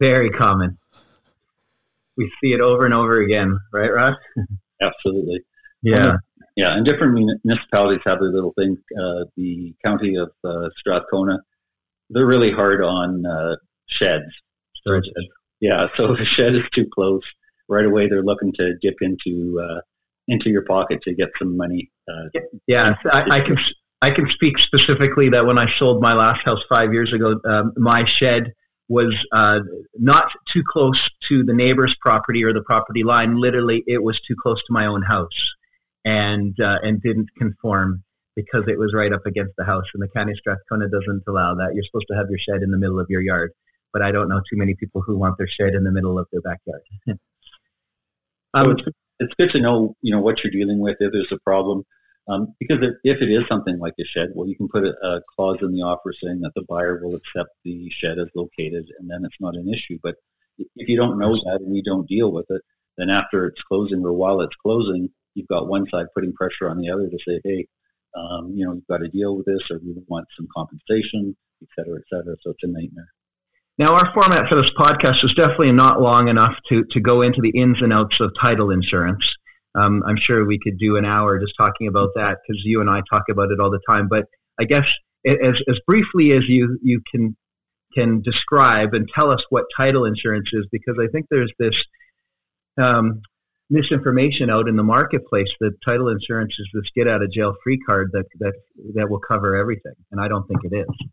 Very 0.00 0.30
common. 0.30 0.78
We 2.16 2.30
see 2.42 2.52
it 2.52 2.60
over 2.60 2.84
and 2.84 2.94
over 2.94 3.20
again, 3.20 3.56
right, 3.72 3.92
Rod? 3.92 4.14
Absolutely. 4.80 5.40
Yeah. 5.82 6.00
Um, 6.00 6.18
yeah, 6.56 6.76
and 6.76 6.84
different 6.84 7.14
municipalities 7.44 8.00
have 8.04 8.18
their 8.18 8.30
little 8.30 8.52
things. 8.58 8.78
Uh, 9.00 9.24
the 9.36 9.74
county 9.84 10.16
of 10.16 10.30
uh, 10.44 10.68
Strathcona, 10.76 11.38
they're 12.10 12.26
really 12.26 12.50
hard 12.50 12.82
on 12.82 13.24
uh, 13.24 13.54
sheds. 13.86 14.26
Storage 14.74 15.04
sheds. 15.06 15.37
Yeah, 15.60 15.86
so 15.96 16.12
if 16.14 16.20
a 16.20 16.24
shed 16.24 16.54
is 16.54 16.68
too 16.72 16.86
close, 16.92 17.22
right 17.68 17.84
away 17.84 18.08
they're 18.08 18.22
looking 18.22 18.52
to 18.54 18.74
dip 18.80 18.96
into 19.00 19.60
uh, 19.62 19.80
into 20.28 20.50
your 20.50 20.64
pocket 20.64 21.00
to 21.02 21.14
get 21.14 21.28
some 21.38 21.56
money. 21.56 21.90
Uh, 22.08 22.40
yeah, 22.66 22.94
I, 23.12 23.28
I, 23.30 23.40
can 23.40 23.56
I 24.02 24.10
can 24.10 24.28
speak 24.28 24.58
specifically 24.58 25.30
that 25.30 25.46
when 25.46 25.58
I 25.58 25.70
sold 25.70 26.02
my 26.02 26.12
last 26.12 26.42
house 26.44 26.62
five 26.68 26.92
years 26.92 27.12
ago, 27.12 27.40
um, 27.48 27.72
my 27.76 28.04
shed 28.04 28.52
was 28.88 29.14
uh, 29.32 29.60
not 29.96 30.30
too 30.50 30.62
close 30.66 31.08
to 31.28 31.44
the 31.44 31.52
neighbor's 31.52 31.94
property 32.00 32.44
or 32.44 32.52
the 32.52 32.62
property 32.62 33.04
line. 33.04 33.38
Literally, 33.38 33.82
it 33.86 34.02
was 34.02 34.20
too 34.20 34.34
close 34.40 34.60
to 34.60 34.72
my 34.72 34.86
own 34.86 35.02
house, 35.02 35.50
and 36.04 36.58
uh, 36.60 36.78
and 36.82 37.02
didn't 37.02 37.28
conform 37.38 38.04
because 38.36 38.64
it 38.68 38.78
was 38.78 38.94
right 38.94 39.12
up 39.12 39.26
against 39.26 39.52
the 39.58 39.64
house. 39.64 39.84
And 39.94 40.02
the 40.02 40.08
county 40.08 40.32
Strathcona 40.36 40.88
doesn't 40.88 41.24
allow 41.26 41.54
that. 41.56 41.74
You're 41.74 41.84
supposed 41.84 42.06
to 42.10 42.16
have 42.16 42.26
your 42.30 42.38
shed 42.38 42.62
in 42.62 42.70
the 42.70 42.78
middle 42.78 43.00
of 43.00 43.06
your 43.10 43.20
yard 43.20 43.52
but 43.98 44.06
I 44.06 44.12
don't 44.12 44.28
know 44.28 44.38
too 44.38 44.56
many 44.56 44.74
people 44.74 45.02
who 45.02 45.18
want 45.18 45.38
their 45.38 45.48
shed 45.48 45.74
in 45.74 45.82
the 45.82 45.90
middle 45.90 46.18
of 46.18 46.28
their 46.30 46.40
backyard. 46.40 46.82
um, 48.54 48.64
so 48.64 48.70
it's, 48.70 48.82
it's 49.18 49.34
good 49.36 49.50
to 49.50 49.60
know, 49.60 49.96
you 50.02 50.14
know, 50.14 50.20
what 50.20 50.42
you're 50.42 50.52
dealing 50.52 50.78
with 50.78 50.96
if 51.00 51.10
there's 51.12 51.32
a 51.32 51.38
problem. 51.40 51.84
Um, 52.28 52.54
because 52.60 52.84
if 53.02 53.22
it 53.22 53.30
is 53.30 53.42
something 53.50 53.78
like 53.80 53.94
a 53.98 54.04
shed, 54.04 54.28
well, 54.34 54.46
you 54.46 54.54
can 54.54 54.68
put 54.68 54.84
a, 54.84 54.94
a, 55.02 55.20
clause 55.34 55.58
in 55.62 55.72
the 55.72 55.80
offer 55.80 56.12
saying 56.22 56.40
that 56.42 56.52
the 56.54 56.62
buyer 56.68 57.00
will 57.02 57.16
accept 57.16 57.50
the 57.64 57.90
shed 57.90 58.18
as 58.18 58.28
located, 58.36 58.86
and 58.98 59.10
then 59.10 59.24
it's 59.24 59.40
not 59.40 59.56
an 59.56 59.68
issue. 59.72 59.98
But 60.02 60.16
if 60.58 60.88
you 60.88 60.96
don't 60.96 61.18
know 61.18 61.34
that 61.34 61.60
and 61.64 61.74
you 61.74 61.82
don't 61.82 62.06
deal 62.06 62.30
with 62.30 62.46
it, 62.50 62.62
then 62.98 63.08
after 63.08 63.46
it's 63.46 63.62
closing 63.62 64.04
or 64.04 64.12
while 64.12 64.42
it's 64.42 64.56
closing, 64.56 65.08
you've 65.34 65.48
got 65.48 65.68
one 65.68 65.88
side 65.88 66.06
putting 66.14 66.34
pressure 66.34 66.68
on 66.68 66.78
the 66.78 66.90
other 66.90 67.08
to 67.08 67.18
say, 67.26 67.40
hey, 67.42 67.66
um, 68.14 68.52
you 68.54 68.64
know, 68.64 68.74
you've 68.74 68.86
got 68.86 68.98
to 68.98 69.08
deal 69.08 69.34
with 69.34 69.46
this, 69.46 69.70
or 69.70 69.78
we 69.78 69.94
want 70.06 70.26
some 70.36 70.46
compensation, 70.54 71.34
et 71.62 71.68
cetera, 71.74 71.96
et 71.96 72.04
cetera. 72.12 72.36
So 72.42 72.50
it's 72.50 72.62
a 72.62 72.68
nightmare. 72.68 73.08
Now, 73.78 73.94
our 73.94 74.12
format 74.12 74.48
for 74.48 74.56
this 74.56 74.70
podcast 74.70 75.22
is 75.22 75.32
definitely 75.34 75.70
not 75.70 76.02
long 76.02 76.26
enough 76.26 76.56
to, 76.68 76.84
to 76.90 77.00
go 77.00 77.22
into 77.22 77.40
the 77.40 77.50
ins 77.50 77.80
and 77.80 77.92
outs 77.92 78.18
of 78.18 78.32
title 78.34 78.72
insurance. 78.72 79.24
Um, 79.76 80.02
I'm 80.04 80.16
sure 80.16 80.44
we 80.44 80.58
could 80.58 80.78
do 80.78 80.96
an 80.96 81.04
hour 81.04 81.38
just 81.38 81.54
talking 81.56 81.86
about 81.86 82.08
that 82.16 82.38
because 82.42 82.60
you 82.64 82.80
and 82.80 82.90
I 82.90 83.02
talk 83.08 83.24
about 83.30 83.52
it 83.52 83.60
all 83.60 83.70
the 83.70 83.78
time. 83.88 84.08
But 84.08 84.26
I 84.58 84.64
guess 84.64 84.92
as, 85.24 85.60
as 85.68 85.78
briefly 85.86 86.32
as 86.32 86.48
you, 86.48 86.76
you 86.82 87.00
can, 87.08 87.36
can 87.94 88.20
describe 88.20 88.94
and 88.94 89.08
tell 89.14 89.32
us 89.32 89.44
what 89.50 89.66
title 89.76 90.04
insurance 90.04 90.50
is, 90.52 90.66
because 90.72 90.96
I 91.00 91.06
think 91.06 91.26
there's 91.30 91.52
this 91.60 91.80
um, 92.78 93.22
misinformation 93.70 94.50
out 94.50 94.68
in 94.68 94.74
the 94.74 94.82
marketplace 94.82 95.52
that 95.60 95.76
title 95.86 96.08
insurance 96.08 96.56
is 96.58 96.68
this 96.74 96.90
get 96.96 97.06
out 97.06 97.22
of 97.22 97.30
jail 97.30 97.54
free 97.62 97.78
card 97.78 98.10
that, 98.12 98.24
that, 98.40 98.54
that 98.94 99.08
will 99.08 99.20
cover 99.20 99.54
everything. 99.54 99.94
And 100.10 100.20
I 100.20 100.26
don't 100.26 100.48
think 100.48 100.64
it 100.64 100.74
is. 100.76 101.08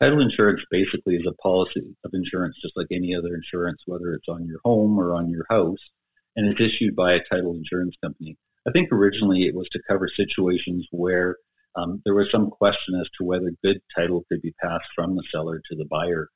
Title 0.00 0.22
insurance 0.22 0.62
basically 0.70 1.16
is 1.16 1.26
a 1.26 1.42
policy 1.42 1.94
of 2.04 2.10
insurance, 2.14 2.56
just 2.62 2.76
like 2.76 2.86
any 2.90 3.14
other 3.14 3.34
insurance, 3.34 3.82
whether 3.84 4.14
it's 4.14 4.28
on 4.28 4.46
your 4.46 4.60
home 4.64 4.98
or 4.98 5.14
on 5.14 5.28
your 5.28 5.44
house, 5.50 5.78
and 6.36 6.48
it's 6.48 6.60
issued 6.60 6.96
by 6.96 7.12
a 7.12 7.24
title 7.30 7.54
insurance 7.54 7.94
company. 8.02 8.38
I 8.66 8.70
think 8.70 8.90
originally 8.92 9.42
it 9.42 9.54
was 9.54 9.68
to 9.72 9.82
cover 9.86 10.08
situations 10.08 10.86
where 10.90 11.36
um, 11.76 12.00
there 12.04 12.14
was 12.14 12.30
some 12.30 12.48
question 12.48 12.98
as 12.98 13.08
to 13.18 13.24
whether 13.24 13.52
good 13.62 13.80
title 13.94 14.24
could 14.30 14.40
be 14.40 14.54
passed 14.62 14.88
from 14.94 15.16
the 15.16 15.22
seller 15.30 15.60
to 15.70 15.76
the 15.76 15.84
buyer. 15.84 16.28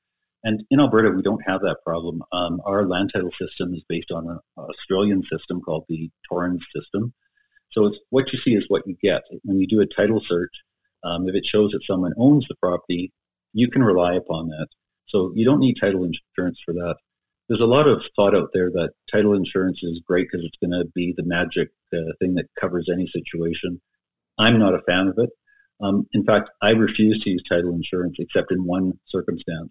And 0.42 0.62
in 0.70 0.80
Alberta, 0.80 1.10
we 1.10 1.22
don't 1.22 1.42
have 1.46 1.62
that 1.62 1.78
problem. 1.86 2.22
Um, 2.32 2.60
our 2.66 2.86
land 2.86 3.12
title 3.14 3.32
system 3.40 3.72
is 3.72 3.82
based 3.88 4.10
on 4.10 4.28
an 4.28 4.38
Australian 4.58 5.22
system 5.22 5.62
called 5.62 5.86
the 5.88 6.10
Torrens 6.28 6.64
system. 6.76 7.14
So 7.72 7.86
it's 7.86 7.98
what 8.10 8.30
you 8.30 8.38
see 8.44 8.52
is 8.52 8.64
what 8.68 8.86
you 8.86 8.94
get. 9.02 9.22
When 9.42 9.58
you 9.58 9.66
do 9.66 9.80
a 9.80 9.86
title 9.86 10.20
search, 10.28 10.52
um, 11.02 11.28
if 11.28 11.34
it 11.34 11.46
shows 11.46 11.70
that 11.72 11.82
someone 11.86 12.12
owns 12.18 12.46
the 12.46 12.56
property, 12.56 13.12
you 13.54 13.70
can 13.70 13.82
rely 13.82 14.14
upon 14.14 14.48
that. 14.48 14.66
So 15.08 15.32
you 15.34 15.44
don't 15.44 15.60
need 15.60 15.76
title 15.80 16.04
insurance 16.04 16.58
for 16.64 16.74
that. 16.74 16.96
There's 17.48 17.60
a 17.60 17.66
lot 17.66 17.88
of 17.88 18.02
thought 18.16 18.34
out 18.34 18.50
there 18.52 18.70
that 18.70 18.92
title 19.10 19.34
insurance 19.34 19.78
is 19.82 20.00
great 20.06 20.28
because 20.30 20.44
it's 20.44 20.58
going 20.60 20.78
to 20.78 20.90
be 20.94 21.14
the 21.16 21.24
magic 21.24 21.70
uh, 21.92 22.12
thing 22.18 22.34
that 22.34 22.46
covers 22.60 22.88
any 22.92 23.06
situation. 23.06 23.80
I'm 24.38 24.58
not 24.58 24.74
a 24.74 24.82
fan 24.82 25.08
of 25.08 25.18
it. 25.18 25.30
Um, 25.80 26.06
in 26.12 26.24
fact, 26.24 26.50
I 26.60 26.70
refuse 26.70 27.22
to 27.22 27.30
use 27.30 27.42
title 27.48 27.74
insurance 27.74 28.16
except 28.18 28.50
in 28.50 28.64
one 28.64 28.98
circumstance, 29.08 29.70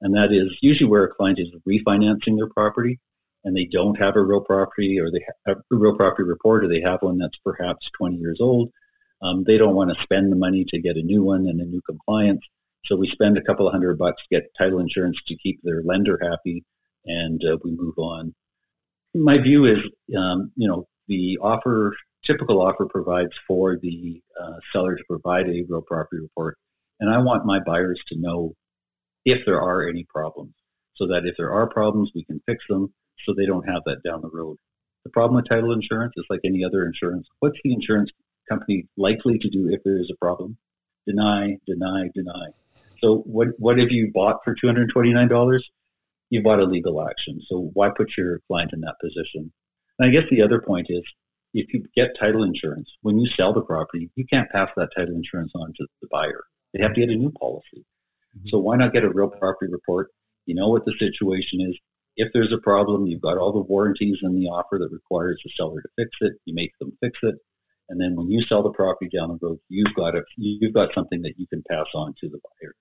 and 0.00 0.14
that 0.16 0.32
is 0.32 0.56
usually 0.60 0.90
where 0.90 1.04
a 1.04 1.14
client 1.14 1.38
is 1.38 1.48
refinancing 1.66 2.36
their 2.36 2.48
property 2.48 2.98
and 3.44 3.56
they 3.56 3.64
don't 3.64 4.00
have 4.00 4.16
a 4.16 4.22
real 4.22 4.40
property 4.40 4.98
or 5.00 5.10
they 5.10 5.24
have 5.46 5.58
a 5.58 5.76
real 5.76 5.96
property 5.96 6.24
report 6.24 6.64
or 6.64 6.68
they 6.68 6.80
have 6.80 7.02
one 7.02 7.18
that's 7.18 7.38
perhaps 7.44 7.90
20 7.96 8.16
years 8.16 8.38
old. 8.40 8.70
Um, 9.22 9.44
they 9.44 9.58
don't 9.58 9.74
want 9.74 9.94
to 9.94 10.02
spend 10.02 10.30
the 10.30 10.36
money 10.36 10.64
to 10.68 10.80
get 10.80 10.96
a 10.96 11.02
new 11.02 11.22
one 11.22 11.46
and 11.48 11.60
a 11.60 11.64
new 11.64 11.80
compliance. 11.82 12.40
So 12.88 12.96
we 12.96 13.08
spend 13.08 13.36
a 13.36 13.42
couple 13.42 13.66
of 13.66 13.72
hundred 13.72 13.98
bucks 13.98 14.22
to 14.22 14.40
get 14.40 14.50
title 14.58 14.80
insurance 14.80 15.18
to 15.26 15.36
keep 15.36 15.60
their 15.62 15.82
lender 15.84 16.18
happy 16.20 16.64
and 17.04 17.42
uh, 17.44 17.58
we 17.62 17.72
move 17.72 17.98
on. 17.98 18.34
My 19.14 19.36
view 19.38 19.66
is, 19.66 19.78
um, 20.16 20.52
you 20.56 20.68
know, 20.68 20.86
the 21.06 21.38
offer, 21.40 21.94
typical 22.24 22.60
offer 22.60 22.86
provides 22.86 23.32
for 23.46 23.76
the 23.80 24.22
uh, 24.40 24.56
seller 24.72 24.96
to 24.96 25.04
provide 25.08 25.48
a 25.48 25.64
real 25.68 25.82
property 25.82 26.20
report. 26.20 26.58
And 27.00 27.12
I 27.12 27.18
want 27.18 27.46
my 27.46 27.60
buyers 27.60 28.00
to 28.08 28.18
know 28.18 28.54
if 29.24 29.38
there 29.46 29.60
are 29.60 29.88
any 29.88 30.04
problems 30.08 30.54
so 30.96 31.06
that 31.08 31.26
if 31.26 31.36
there 31.36 31.52
are 31.52 31.68
problems, 31.68 32.10
we 32.14 32.24
can 32.24 32.40
fix 32.46 32.64
them 32.68 32.92
so 33.24 33.34
they 33.34 33.46
don't 33.46 33.68
have 33.68 33.82
that 33.86 34.02
down 34.04 34.22
the 34.22 34.30
road. 34.32 34.56
The 35.04 35.10
problem 35.10 35.36
with 35.36 35.48
title 35.48 35.72
insurance 35.72 36.14
is 36.16 36.26
like 36.28 36.40
any 36.44 36.64
other 36.64 36.84
insurance. 36.86 37.26
What's 37.40 37.58
the 37.64 37.72
insurance 37.72 38.10
company 38.48 38.86
likely 38.96 39.38
to 39.38 39.48
do 39.48 39.68
if 39.70 39.82
there 39.84 39.98
is 39.98 40.10
a 40.12 40.16
problem? 40.16 40.56
Deny, 41.06 41.56
deny, 41.66 42.08
deny. 42.14 42.48
So 43.00 43.18
what 43.26 43.48
what 43.58 43.78
have 43.78 43.92
you 43.92 44.10
bought 44.12 44.38
for 44.44 44.54
two 44.54 44.66
hundred 44.66 44.90
twenty 44.90 45.12
nine 45.12 45.28
dollars? 45.28 45.68
You 46.30 46.42
bought 46.42 46.60
a 46.60 46.64
legal 46.64 47.06
action. 47.06 47.40
So 47.48 47.70
why 47.72 47.90
put 47.96 48.16
your 48.16 48.40
client 48.48 48.72
in 48.72 48.80
that 48.80 48.96
position? 49.00 49.52
And 49.98 50.08
I 50.08 50.12
guess 50.12 50.28
the 50.30 50.42
other 50.42 50.60
point 50.60 50.86
is 50.90 51.02
if 51.54 51.72
you 51.72 51.84
get 51.96 52.18
title 52.20 52.42
insurance, 52.42 52.90
when 53.02 53.18
you 53.18 53.26
sell 53.30 53.52
the 53.52 53.62
property, 53.62 54.10
you 54.14 54.26
can't 54.26 54.50
pass 54.50 54.68
that 54.76 54.90
title 54.96 55.14
insurance 55.14 55.52
on 55.54 55.72
to 55.76 55.86
the 56.02 56.08
buyer. 56.10 56.44
They 56.72 56.82
have 56.82 56.94
to 56.94 57.00
get 57.00 57.10
a 57.10 57.16
new 57.16 57.32
policy. 57.32 57.84
Mm-hmm. 58.36 58.48
So 58.48 58.58
why 58.58 58.76
not 58.76 58.92
get 58.92 59.04
a 59.04 59.10
real 59.10 59.28
property 59.28 59.72
report? 59.72 60.08
You 60.46 60.54
know 60.54 60.68
what 60.68 60.84
the 60.84 60.94
situation 60.98 61.60
is. 61.62 61.78
If 62.16 62.32
there's 62.32 62.52
a 62.52 62.58
problem, 62.58 63.06
you've 63.06 63.22
got 63.22 63.38
all 63.38 63.52
the 63.52 63.60
warranties 63.60 64.18
in 64.22 64.34
the 64.34 64.46
offer 64.46 64.78
that 64.78 64.90
requires 64.92 65.40
the 65.44 65.50
seller 65.56 65.80
to 65.80 65.88
fix 65.96 66.10
it. 66.20 66.32
You 66.44 66.54
make 66.54 66.72
them 66.80 66.92
fix 67.00 67.18
it, 67.22 67.36
and 67.88 68.00
then 68.00 68.16
when 68.16 68.30
you 68.30 68.42
sell 68.42 68.62
the 68.62 68.72
property 68.72 69.08
down 69.16 69.28
the 69.28 69.46
road, 69.46 69.58
you've 69.68 69.94
got 69.94 70.16
a, 70.16 70.22
you've 70.36 70.74
got 70.74 70.92
something 70.94 71.22
that 71.22 71.34
you 71.38 71.46
can 71.46 71.62
pass 71.70 71.86
on 71.94 72.14
to 72.20 72.28
the 72.28 72.38
buyer. 72.38 72.74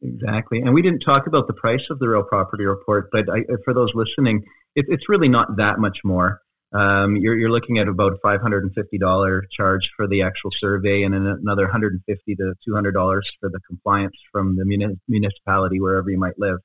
Exactly. 0.00 0.60
And 0.60 0.72
we 0.72 0.82
didn't 0.82 1.00
talk 1.00 1.26
about 1.26 1.46
the 1.46 1.54
price 1.54 1.86
of 1.90 1.98
the 1.98 2.08
real 2.08 2.22
property 2.22 2.64
report, 2.64 3.10
but 3.10 3.28
I, 3.28 3.44
for 3.64 3.74
those 3.74 3.94
listening, 3.94 4.44
it, 4.76 4.86
it's 4.88 5.08
really 5.08 5.28
not 5.28 5.56
that 5.56 5.78
much 5.78 5.98
more. 6.04 6.40
Um, 6.72 7.16
you're, 7.16 7.36
you're 7.36 7.50
looking 7.50 7.78
at 7.78 7.88
about 7.88 8.20
$550 8.24 9.42
charge 9.50 9.90
for 9.96 10.06
the 10.06 10.22
actual 10.22 10.50
survey 10.52 11.02
and 11.02 11.14
then 11.14 11.26
another 11.26 11.64
150 11.64 12.34
to 12.36 12.54
$200 12.68 13.22
for 13.40 13.48
the 13.48 13.60
compliance 13.66 14.16
from 14.30 14.56
the 14.56 14.96
municipality, 15.08 15.80
wherever 15.80 16.10
you 16.10 16.18
might 16.18 16.38
live. 16.38 16.58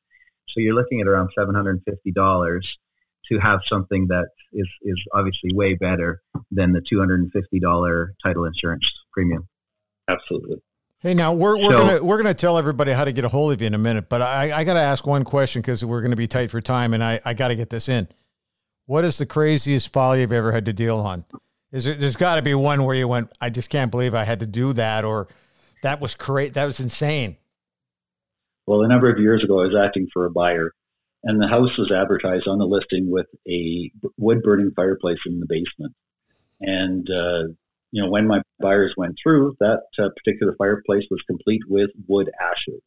So 0.50 0.60
you're 0.60 0.76
looking 0.76 1.02
at 1.02 1.08
around 1.08 1.30
$750 1.38 2.62
to 3.32 3.40
have 3.40 3.62
something 3.66 4.08
that 4.08 4.28
is, 4.52 4.68
is 4.82 5.02
obviously 5.14 5.52
way 5.54 5.76
better 5.76 6.22
than 6.52 6.74
the 6.74 6.82
$250 6.82 8.08
title 8.22 8.46
insurance 8.46 8.92
premium. 9.14 9.48
Absolutely. 10.10 10.58
Hey, 11.04 11.14
now 11.14 11.34
we're 11.34 11.58
we're 11.58 11.76
so, 11.76 11.78
gonna 11.78 12.04
we're 12.04 12.16
gonna 12.16 12.34
tell 12.34 12.58
everybody 12.58 12.94
how 12.94 13.04
to 13.04 13.12
get 13.12 13.26
a 13.26 13.28
hold 13.28 13.52
of 13.52 13.60
you 13.60 13.68
in 13.68 13.74
a 13.74 13.78
minute, 13.78 14.08
but 14.08 14.22
I, 14.22 14.60
I 14.60 14.64
got 14.64 14.76
to 14.76 14.80
ask 14.80 15.06
one 15.06 15.26
question 15.26 15.62
because 15.62 15.84
we're 15.84 16.02
gonna 16.02 16.16
be 16.16 16.28
tight 16.28 16.50
for 16.50 16.62
time, 16.62 16.94
and 16.94 17.04
I, 17.04 17.20
I 17.26 17.34
got 17.34 17.50
to 17.50 17.58
get 17.58 17.70
this 17.70 17.90
in. 17.90 18.08
What 18.86 19.04
is 19.04 19.18
the 19.18 19.26
craziest 19.26 19.92
folly 19.92 20.22
you've 20.22 20.32
ever 20.32 20.54
had 20.54 20.66
to 20.66 20.72
deal 20.72 21.00
on? 21.00 21.26
Is 21.74 21.84
there, 21.84 21.96
there's 21.96 22.16
got 22.16 22.36
to 22.36 22.42
be 22.42 22.54
one 22.54 22.86
where 22.86 22.96
you 22.96 23.08
went, 23.10 23.34
I 23.42 23.50
just 23.50 23.70
can't 23.70 23.92
believe 23.92 24.14
I 24.14 24.24
had 24.24 24.40
to 24.40 24.46
do 24.46 24.72
that, 24.74 25.04
or 25.04 25.28
that 25.82 26.00
was 26.00 26.16
great, 26.16 26.54
that 26.54 26.66
was 26.66 26.80
insane. 26.80 27.36
Well, 28.66 28.84
a 28.84 28.88
number 28.88 29.12
of 29.12 29.20
years 29.20 29.44
ago, 29.44 29.60
I 29.60 29.66
was 29.66 29.76
acting 29.76 30.08
for 30.14 30.26
a 30.26 30.32
buyer, 30.32 30.72
and 31.26 31.42
the 31.42 31.48
house 31.50 31.78
was 31.78 31.92
advertised 31.92 32.48
on 32.48 32.60
the 32.60 32.66
listing 32.66 33.12
with 33.12 33.28
a 33.46 33.92
wood 34.18 34.42
burning 34.42 34.72
fireplace 34.74 35.20
in 35.26 35.42
the 35.42 35.48
basement. 35.48 35.94
And 36.62 37.10
uh, 37.10 37.44
you 37.94 38.02
know, 38.02 38.10
when 38.10 38.26
my 38.26 38.42
buyers 38.60 38.96
went 38.98 39.16
through, 39.22 39.56
that 39.60 39.84
uh, 40.00 40.10
particular 40.18 40.56
fireplace 40.58 41.06
was 41.12 41.22
complete 41.28 41.62
with 41.70 41.92
wood 42.08 42.28
ashes. 42.42 42.82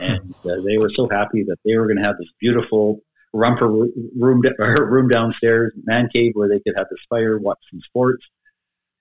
And 0.00 0.34
uh, 0.44 0.56
they 0.66 0.78
were 0.78 0.90
so 0.92 1.08
happy 1.08 1.44
that 1.44 1.58
they 1.64 1.76
were 1.76 1.86
going 1.86 1.98
to 1.98 2.02
have 2.02 2.18
this 2.18 2.30
beautiful 2.40 2.98
rumper 3.32 3.68
room, 3.68 4.42
room 4.58 5.08
downstairs, 5.08 5.72
man 5.84 6.08
cave 6.12 6.32
where 6.34 6.48
they 6.48 6.58
could 6.58 6.76
have 6.76 6.88
this 6.90 6.98
fire, 7.08 7.38
watch 7.38 7.60
some 7.70 7.80
sports. 7.82 8.24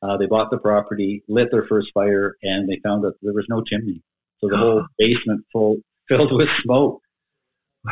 Uh, 0.04 0.16
they 0.18 0.28
bought 0.28 0.52
the 0.52 0.60
property, 0.60 1.24
lit 1.28 1.50
their 1.50 1.66
first 1.66 1.90
fire, 1.92 2.36
and 2.44 2.70
they 2.70 2.80
found 2.84 3.04
that 3.04 3.14
there 3.24 3.34
was 3.34 3.48
no 3.50 3.64
chimney. 3.64 4.04
So 4.42 4.48
the 4.48 4.58
whole 4.58 4.86
basement 5.00 5.44
full 5.52 5.78
filled 6.08 6.34
with 6.34 6.50
smoke. 6.62 7.02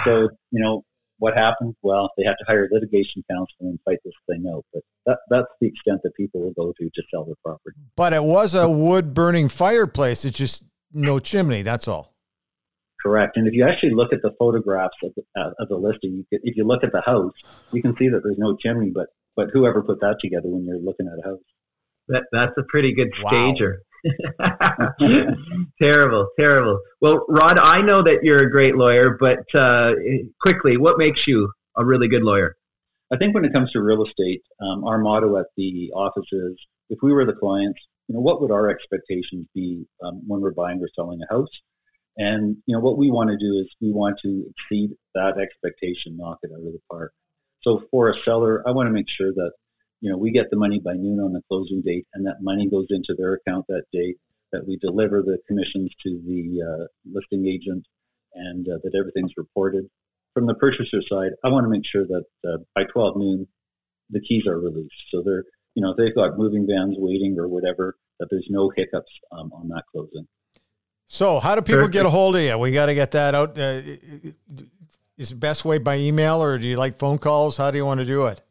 So, 0.04 0.30
you 0.52 0.62
know, 0.62 0.84
what 1.20 1.38
happens? 1.38 1.76
Well, 1.82 2.10
they 2.18 2.24
have 2.24 2.38
to 2.38 2.46
hire 2.48 2.68
litigation 2.72 3.24
counsel 3.30 3.56
and 3.62 3.80
fight 3.86 4.00
this 4.04 4.14
thing 4.28 4.46
out. 4.54 4.66
But 4.74 4.84
that, 5.06 5.20
that's 5.30 5.48
the 5.62 5.68
extent 5.68 6.02
that 6.04 6.16
people 6.16 6.42
will 6.42 6.54
go 6.54 6.74
to 6.80 6.90
to 6.90 7.04
sell 7.12 7.26
their 7.26 7.36
property. 7.46 7.78
But 7.96 8.14
it 8.14 8.24
was 8.24 8.56
a 8.56 8.68
wood 8.68 9.14
burning 9.14 9.50
fireplace. 9.50 10.26
It's 10.26 10.38
just 10.38 10.64
no 10.92 11.20
chimney. 11.20 11.62
That's 11.62 11.88
all. 11.88 12.16
Correct. 13.02 13.38
And 13.38 13.48
if 13.48 13.54
you 13.54 13.66
actually 13.66 13.94
look 13.94 14.12
at 14.12 14.22
the 14.22 14.32
photographs 14.38 14.98
of 15.04 15.14
the, 15.16 15.24
uh, 15.40 15.52
of 15.60 15.70
the 15.70 15.78
listing, 15.78 16.12
you 16.12 16.26
could, 16.30 16.42
if 16.44 16.58
you 16.58 16.66
look 16.66 16.84
at 16.84 16.92
the 16.92 17.02
house, 17.02 17.34
you 17.72 17.82
can 17.82 17.96
see 17.98 18.10
that 18.10 18.22
there's 18.24 18.38
no 18.38 18.56
chimney. 18.58 18.92
But 18.94 19.08
but 19.36 19.50
whoever 19.54 19.82
put 19.82 20.02
that 20.02 20.18
together 20.20 20.48
when 20.48 20.66
you're 20.66 20.80
looking 20.80 21.08
at 21.08 21.26
a 21.26 21.30
house? 21.30 21.40
That 22.10 22.24
that's 22.32 22.58
a 22.58 22.64
pretty 22.64 22.94
good 22.94 23.10
stager. 23.16 23.84
terrible, 25.82 26.30
terrible. 26.40 26.80
Well, 27.02 27.26
Rod, 27.28 27.60
I 27.62 27.82
know 27.82 28.04
that 28.04 28.20
you're 28.24 28.44
a 28.44 28.52
great 28.52 28.76
lawyer, 28.76 29.18
but 29.20 29.44
uh, 29.54 29.94
quickly, 30.42 30.78
what 30.78 30.98
makes 30.98 31.28
you 31.28 31.52
a 31.78 31.86
really 31.86 32.08
good 32.08 32.24
lawyer? 32.24 32.56
I 33.12 33.18
think 33.18 33.34
when 33.34 33.46
it 33.46 33.54
comes 33.54 33.72
to 33.72 33.82
real 33.82 34.06
estate, 34.06 34.44
um, 34.62 34.84
our 34.84 35.00
motto 35.00 35.38
at 35.38 35.48
the 35.58 35.92
office 35.96 36.28
is: 36.32 36.56
if 36.90 37.00
we 37.02 37.12
were 37.12 37.26
the 37.26 37.34
clients, 37.34 37.80
you 38.08 38.16
know, 38.16 38.22
what 38.22 38.42
would 38.42 38.52
our 38.52 38.70
expectations 38.70 39.48
be 39.54 39.86
um, 40.04 40.22
when 40.28 40.42
we're 40.42 40.54
buying 40.54 40.80
or 40.82 40.90
selling 40.96 41.20
a 41.22 41.34
house? 41.34 41.50
And 42.18 42.58
you 42.66 42.76
know, 42.76 42.82
what 42.82 42.98
we 42.98 43.10
want 43.10 43.30
to 43.30 43.38
do 43.38 43.60
is 43.60 43.68
we 43.82 43.92
want 43.92 44.20
to 44.24 44.46
exceed 44.52 44.92
that 45.16 45.38
expectation, 45.38 46.18
knock 46.18 46.40
it 46.44 46.52
out 46.54 46.60
of 46.60 46.74
the 46.74 46.82
park. 46.90 47.14
So 47.62 47.84
for 47.92 48.10
a 48.10 48.14
seller, 48.24 48.64
I 48.68 48.72
want 48.72 48.88
to 48.88 48.92
make 48.92 49.10
sure 49.10 49.32
that 49.34 49.52
you 50.02 50.10
know, 50.10 50.18
we 50.18 50.32
get 50.32 50.50
the 50.50 50.58
money 50.58 50.80
by 50.80 50.94
noon 50.94 51.20
on 51.20 51.34
the 51.34 51.42
closing 51.50 51.82
date, 51.82 52.08
and 52.14 52.26
that 52.26 52.38
money 52.42 52.70
goes 52.70 52.88
into 52.90 53.16
their 53.18 53.34
account 53.34 53.66
that 53.68 53.84
day. 53.92 54.16
That 54.52 54.68
we 54.68 54.78
deliver 54.78 55.22
the 55.22 55.38
commissions 55.48 55.92
to 56.04 56.22
the 56.26 56.64
uh, 56.64 56.86
listing 57.06 57.46
agent, 57.46 57.86
and 58.34 58.68
uh, 58.68 58.80
that 58.84 58.98
everything's 58.98 59.34
reported. 59.38 59.86
From 60.34 60.48
the 60.48 60.56
purchaser 60.56 61.02
side, 61.08 61.32
I 61.44 61.50
want 61.50 61.66
to 61.66 61.70
make 61.70 61.86
sure 61.86 62.06
that 62.06 62.24
uh, 62.48 62.58
by 62.74 62.86
12 62.86 63.18
noon, 63.18 63.48
the 64.10 64.22
keys 64.22 64.48
are 64.48 64.58
released. 64.58 64.96
So 65.12 65.22
they're, 65.24 65.44
you 65.76 65.84
know, 65.84 65.92
if 65.92 65.98
they've 65.98 66.16
got 66.16 66.38
moving 66.38 66.66
vans 66.68 66.96
waiting 66.98 67.38
or 67.38 67.48
whatever, 67.48 67.96
that 68.20 68.28
there's 68.32 68.48
no 68.50 68.72
hiccups 68.76 69.12
um, 69.32 69.52
on 69.54 69.68
that 69.70 69.84
closing. 69.92 70.28
So, 71.08 71.40
how 71.40 71.56
do 71.56 71.62
people 71.62 71.88
get 71.88 72.06
a 72.06 72.10
hold 72.10 72.36
of 72.36 72.42
you? 72.42 72.58
We 72.58 72.72
got 72.72 72.88
to 72.88 72.96
get 72.96 73.12
that 73.12 73.36
out. 73.36 73.58
Uh, 73.58 73.82
is 75.18 75.30
the 75.30 75.36
best 75.36 75.66
way 75.66 75.80
by 75.80 75.98
email, 75.98 76.42
or 76.42 76.58
do 76.58 76.68
you 76.68 76.78
like 76.78 76.98
phone 76.98 77.18
calls? 77.18 77.58
How 77.58 77.72
do 77.72 77.78
you 77.78 77.86
want 77.86 78.00
to 78.00 78.06
do 78.06 78.28
it? 78.28 78.42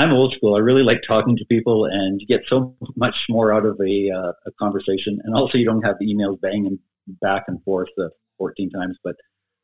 I'm 0.00 0.12
old 0.14 0.32
school. 0.32 0.54
I 0.54 0.60
really 0.60 0.82
like 0.82 1.02
talking 1.06 1.36
to 1.36 1.44
people, 1.44 1.84
and 1.84 2.22
you 2.22 2.26
get 2.26 2.46
so 2.46 2.74
much 2.96 3.26
more 3.28 3.52
out 3.52 3.66
of 3.66 3.78
a, 3.86 4.10
uh, 4.10 4.32
a 4.46 4.52
conversation. 4.58 5.20
And 5.24 5.34
also, 5.34 5.58
you 5.58 5.66
don't 5.66 5.82
have 5.82 5.96
the 6.00 6.06
emails 6.06 6.40
banging 6.40 6.78
back 7.20 7.44
and 7.48 7.62
forth 7.64 7.90
uh, 8.00 8.08
14 8.38 8.70
times. 8.70 8.96
But 9.04 9.16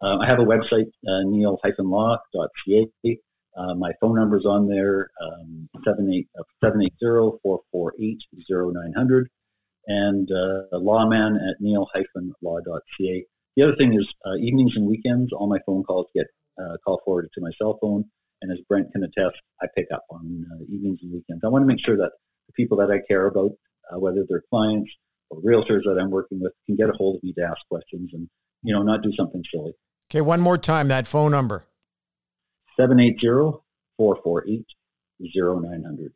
uh, 0.02 0.18
I 0.18 0.26
have 0.26 0.38
a 0.38 0.44
website, 0.44 0.90
uh, 1.08 1.22
neil-law.ca. 1.24 3.18
Uh, 3.56 3.74
my 3.76 3.92
phone 3.98 4.14
number 4.14 4.36
is 4.36 4.44
on 4.44 4.68
there, 4.68 5.08
um, 5.22 5.70
780-448-0900, 7.02 9.24
and 9.86 10.30
uh, 10.30 10.64
lawman 10.72 11.36
at 11.36 11.58
neil-law.ca. 11.60 13.26
The 13.56 13.62
other 13.62 13.76
thing 13.76 13.94
is 13.94 14.06
uh, 14.26 14.34
evenings 14.34 14.76
and 14.76 14.86
weekends, 14.86 15.32
all 15.32 15.48
my 15.48 15.60
phone 15.64 15.82
calls 15.82 16.08
get 16.14 16.26
uh, 16.60 16.76
call 16.84 17.00
forwarded 17.06 17.32
to 17.32 17.40
my 17.40 17.52
cell 17.58 17.78
phone. 17.80 18.04
And 18.42 18.52
as 18.52 18.58
Brent 18.68 18.92
can 18.92 19.02
attest, 19.02 19.36
I 19.62 19.66
pick 19.74 19.86
up 19.92 20.04
on 20.10 20.44
uh, 20.52 20.64
evenings 20.68 20.98
and 21.02 21.12
weekends. 21.12 21.42
I 21.44 21.48
want 21.48 21.62
to 21.62 21.66
make 21.66 21.84
sure 21.84 21.96
that 21.96 22.10
the 22.46 22.52
people 22.54 22.76
that 22.78 22.90
I 22.90 22.98
care 23.08 23.26
about, 23.26 23.52
uh, 23.92 23.98
whether 23.98 24.24
they're 24.28 24.42
clients 24.50 24.90
or 25.30 25.40
realtors 25.40 25.82
that 25.84 25.98
I'm 26.00 26.10
working 26.10 26.40
with, 26.40 26.52
can 26.66 26.76
get 26.76 26.88
a 26.88 26.92
hold 26.92 27.16
of 27.16 27.22
me 27.22 27.32
to 27.34 27.42
ask 27.42 27.58
questions 27.70 28.10
and, 28.12 28.28
you 28.62 28.74
know, 28.74 28.82
not 28.82 29.02
do 29.02 29.10
something 29.16 29.42
silly. 29.52 29.72
Okay, 30.10 30.20
one 30.20 30.40
more 30.40 30.58
time 30.58 30.88
that 30.88 31.08
phone 31.08 31.32
number 31.32 31.66
780 32.78 33.58
448 33.96 34.64
0900. 35.20 36.12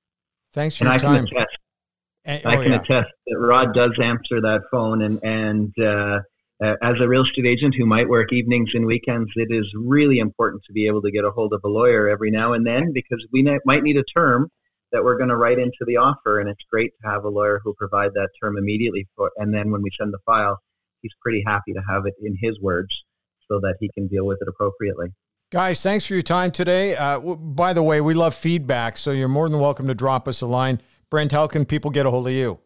Thanks 0.53 0.77
for 0.77 0.85
and 0.85 1.03
your 1.03 1.11
I 1.11 1.15
time. 1.15 1.27
Can 1.27 1.37
attest, 1.37 1.59
And- 2.25 2.47
I 2.47 2.57
oh, 2.57 2.63
can 2.63 2.73
yeah. 2.73 2.81
attest 2.81 3.11
that 3.27 3.39
Rod 3.39 3.75
does 3.75 3.99
answer 4.01 4.41
that 4.43 4.61
phone, 4.71 5.03
and 5.03 5.19
and 5.25 5.73
uh, 5.79 6.21
uh, 6.63 6.77
as 6.83 7.01
a 7.01 7.09
real 7.09 7.23
estate 7.23 7.47
agent 7.47 7.75
who 7.77 7.87
might 7.87 8.09
work 8.09 8.33
evenings 8.33 8.75
and 8.75 8.87
weekends, 8.87 9.31
it 9.37 9.49
is 9.51 9.73
really 9.77 10.19
important 10.19 10.63
to 10.67 10.73
be 10.73 10.87
able 10.87 11.03
to 11.03 11.11
get 11.11 11.25
a 11.25 11.31
hold 11.31 11.53
of 11.53 11.61
a 11.65 11.69
lawyer 11.69 12.09
every 12.09 12.31
now 12.31 12.53
and 12.53 12.67
then 12.67 12.93
because 12.93 13.25
we 13.33 13.43
might 13.65 13.83
need 13.83 13.97
a 13.97 14.05
term 14.15 14.51
that 14.93 15.05
we're 15.05 15.17
going 15.17 15.31
to 15.31 15.37
write 15.37 15.59
into 15.59 15.85
the 15.87 15.97
offer, 15.97 16.41
and 16.41 16.49
it's 16.49 16.65
great 16.71 16.93
to 17.01 17.09
have 17.09 17.25
a 17.25 17.29
lawyer 17.29 17.61
who 17.63 17.73
provide 17.75 18.11
that 18.15 18.29
term 18.43 18.59
immediately 18.59 19.07
for, 19.17 19.31
and 19.37 19.55
then 19.55 19.71
when 19.71 19.83
we 19.83 19.91
send 19.99 20.13
the 20.13 20.19
file, 20.27 20.59
he's 21.01 21.13
pretty 21.23 21.43
happy 21.47 21.73
to 21.73 21.81
have 21.89 22.07
it 22.07 22.15
in 22.23 22.37
his 22.41 22.61
words 22.61 23.05
so 23.49 23.61
that 23.61 23.77
he 23.81 23.89
can 23.95 24.09
deal 24.09 24.27
with 24.27 24.39
it 24.41 24.49
appropriately. 24.49 25.09
Guys, 25.51 25.83
thanks 25.83 26.07
for 26.07 26.15
your 26.15 26.23
time 26.23 26.51
today. 26.51 26.95
Uh, 26.97 27.15
w- 27.15 27.37
by 27.37 27.73
the 27.73 27.83
way, 27.83 28.01
we 28.01 28.15
love 28.15 28.35
feedback, 28.35 28.97
so 28.97 29.11
you're 29.11 29.29
more 29.29 29.49
than 29.49 29.61
welcome 29.61 29.87
to 29.87 29.95
drop 29.95 30.29
us 30.29 30.41
a 30.41 30.47
line. 30.47 30.81
Brent, 31.11 31.33
how 31.33 31.47
can 31.47 31.65
people 31.65 31.91
get 31.91 32.07
a 32.07 32.11
hold 32.11 32.29
of 32.29 32.33
you? 32.33 32.61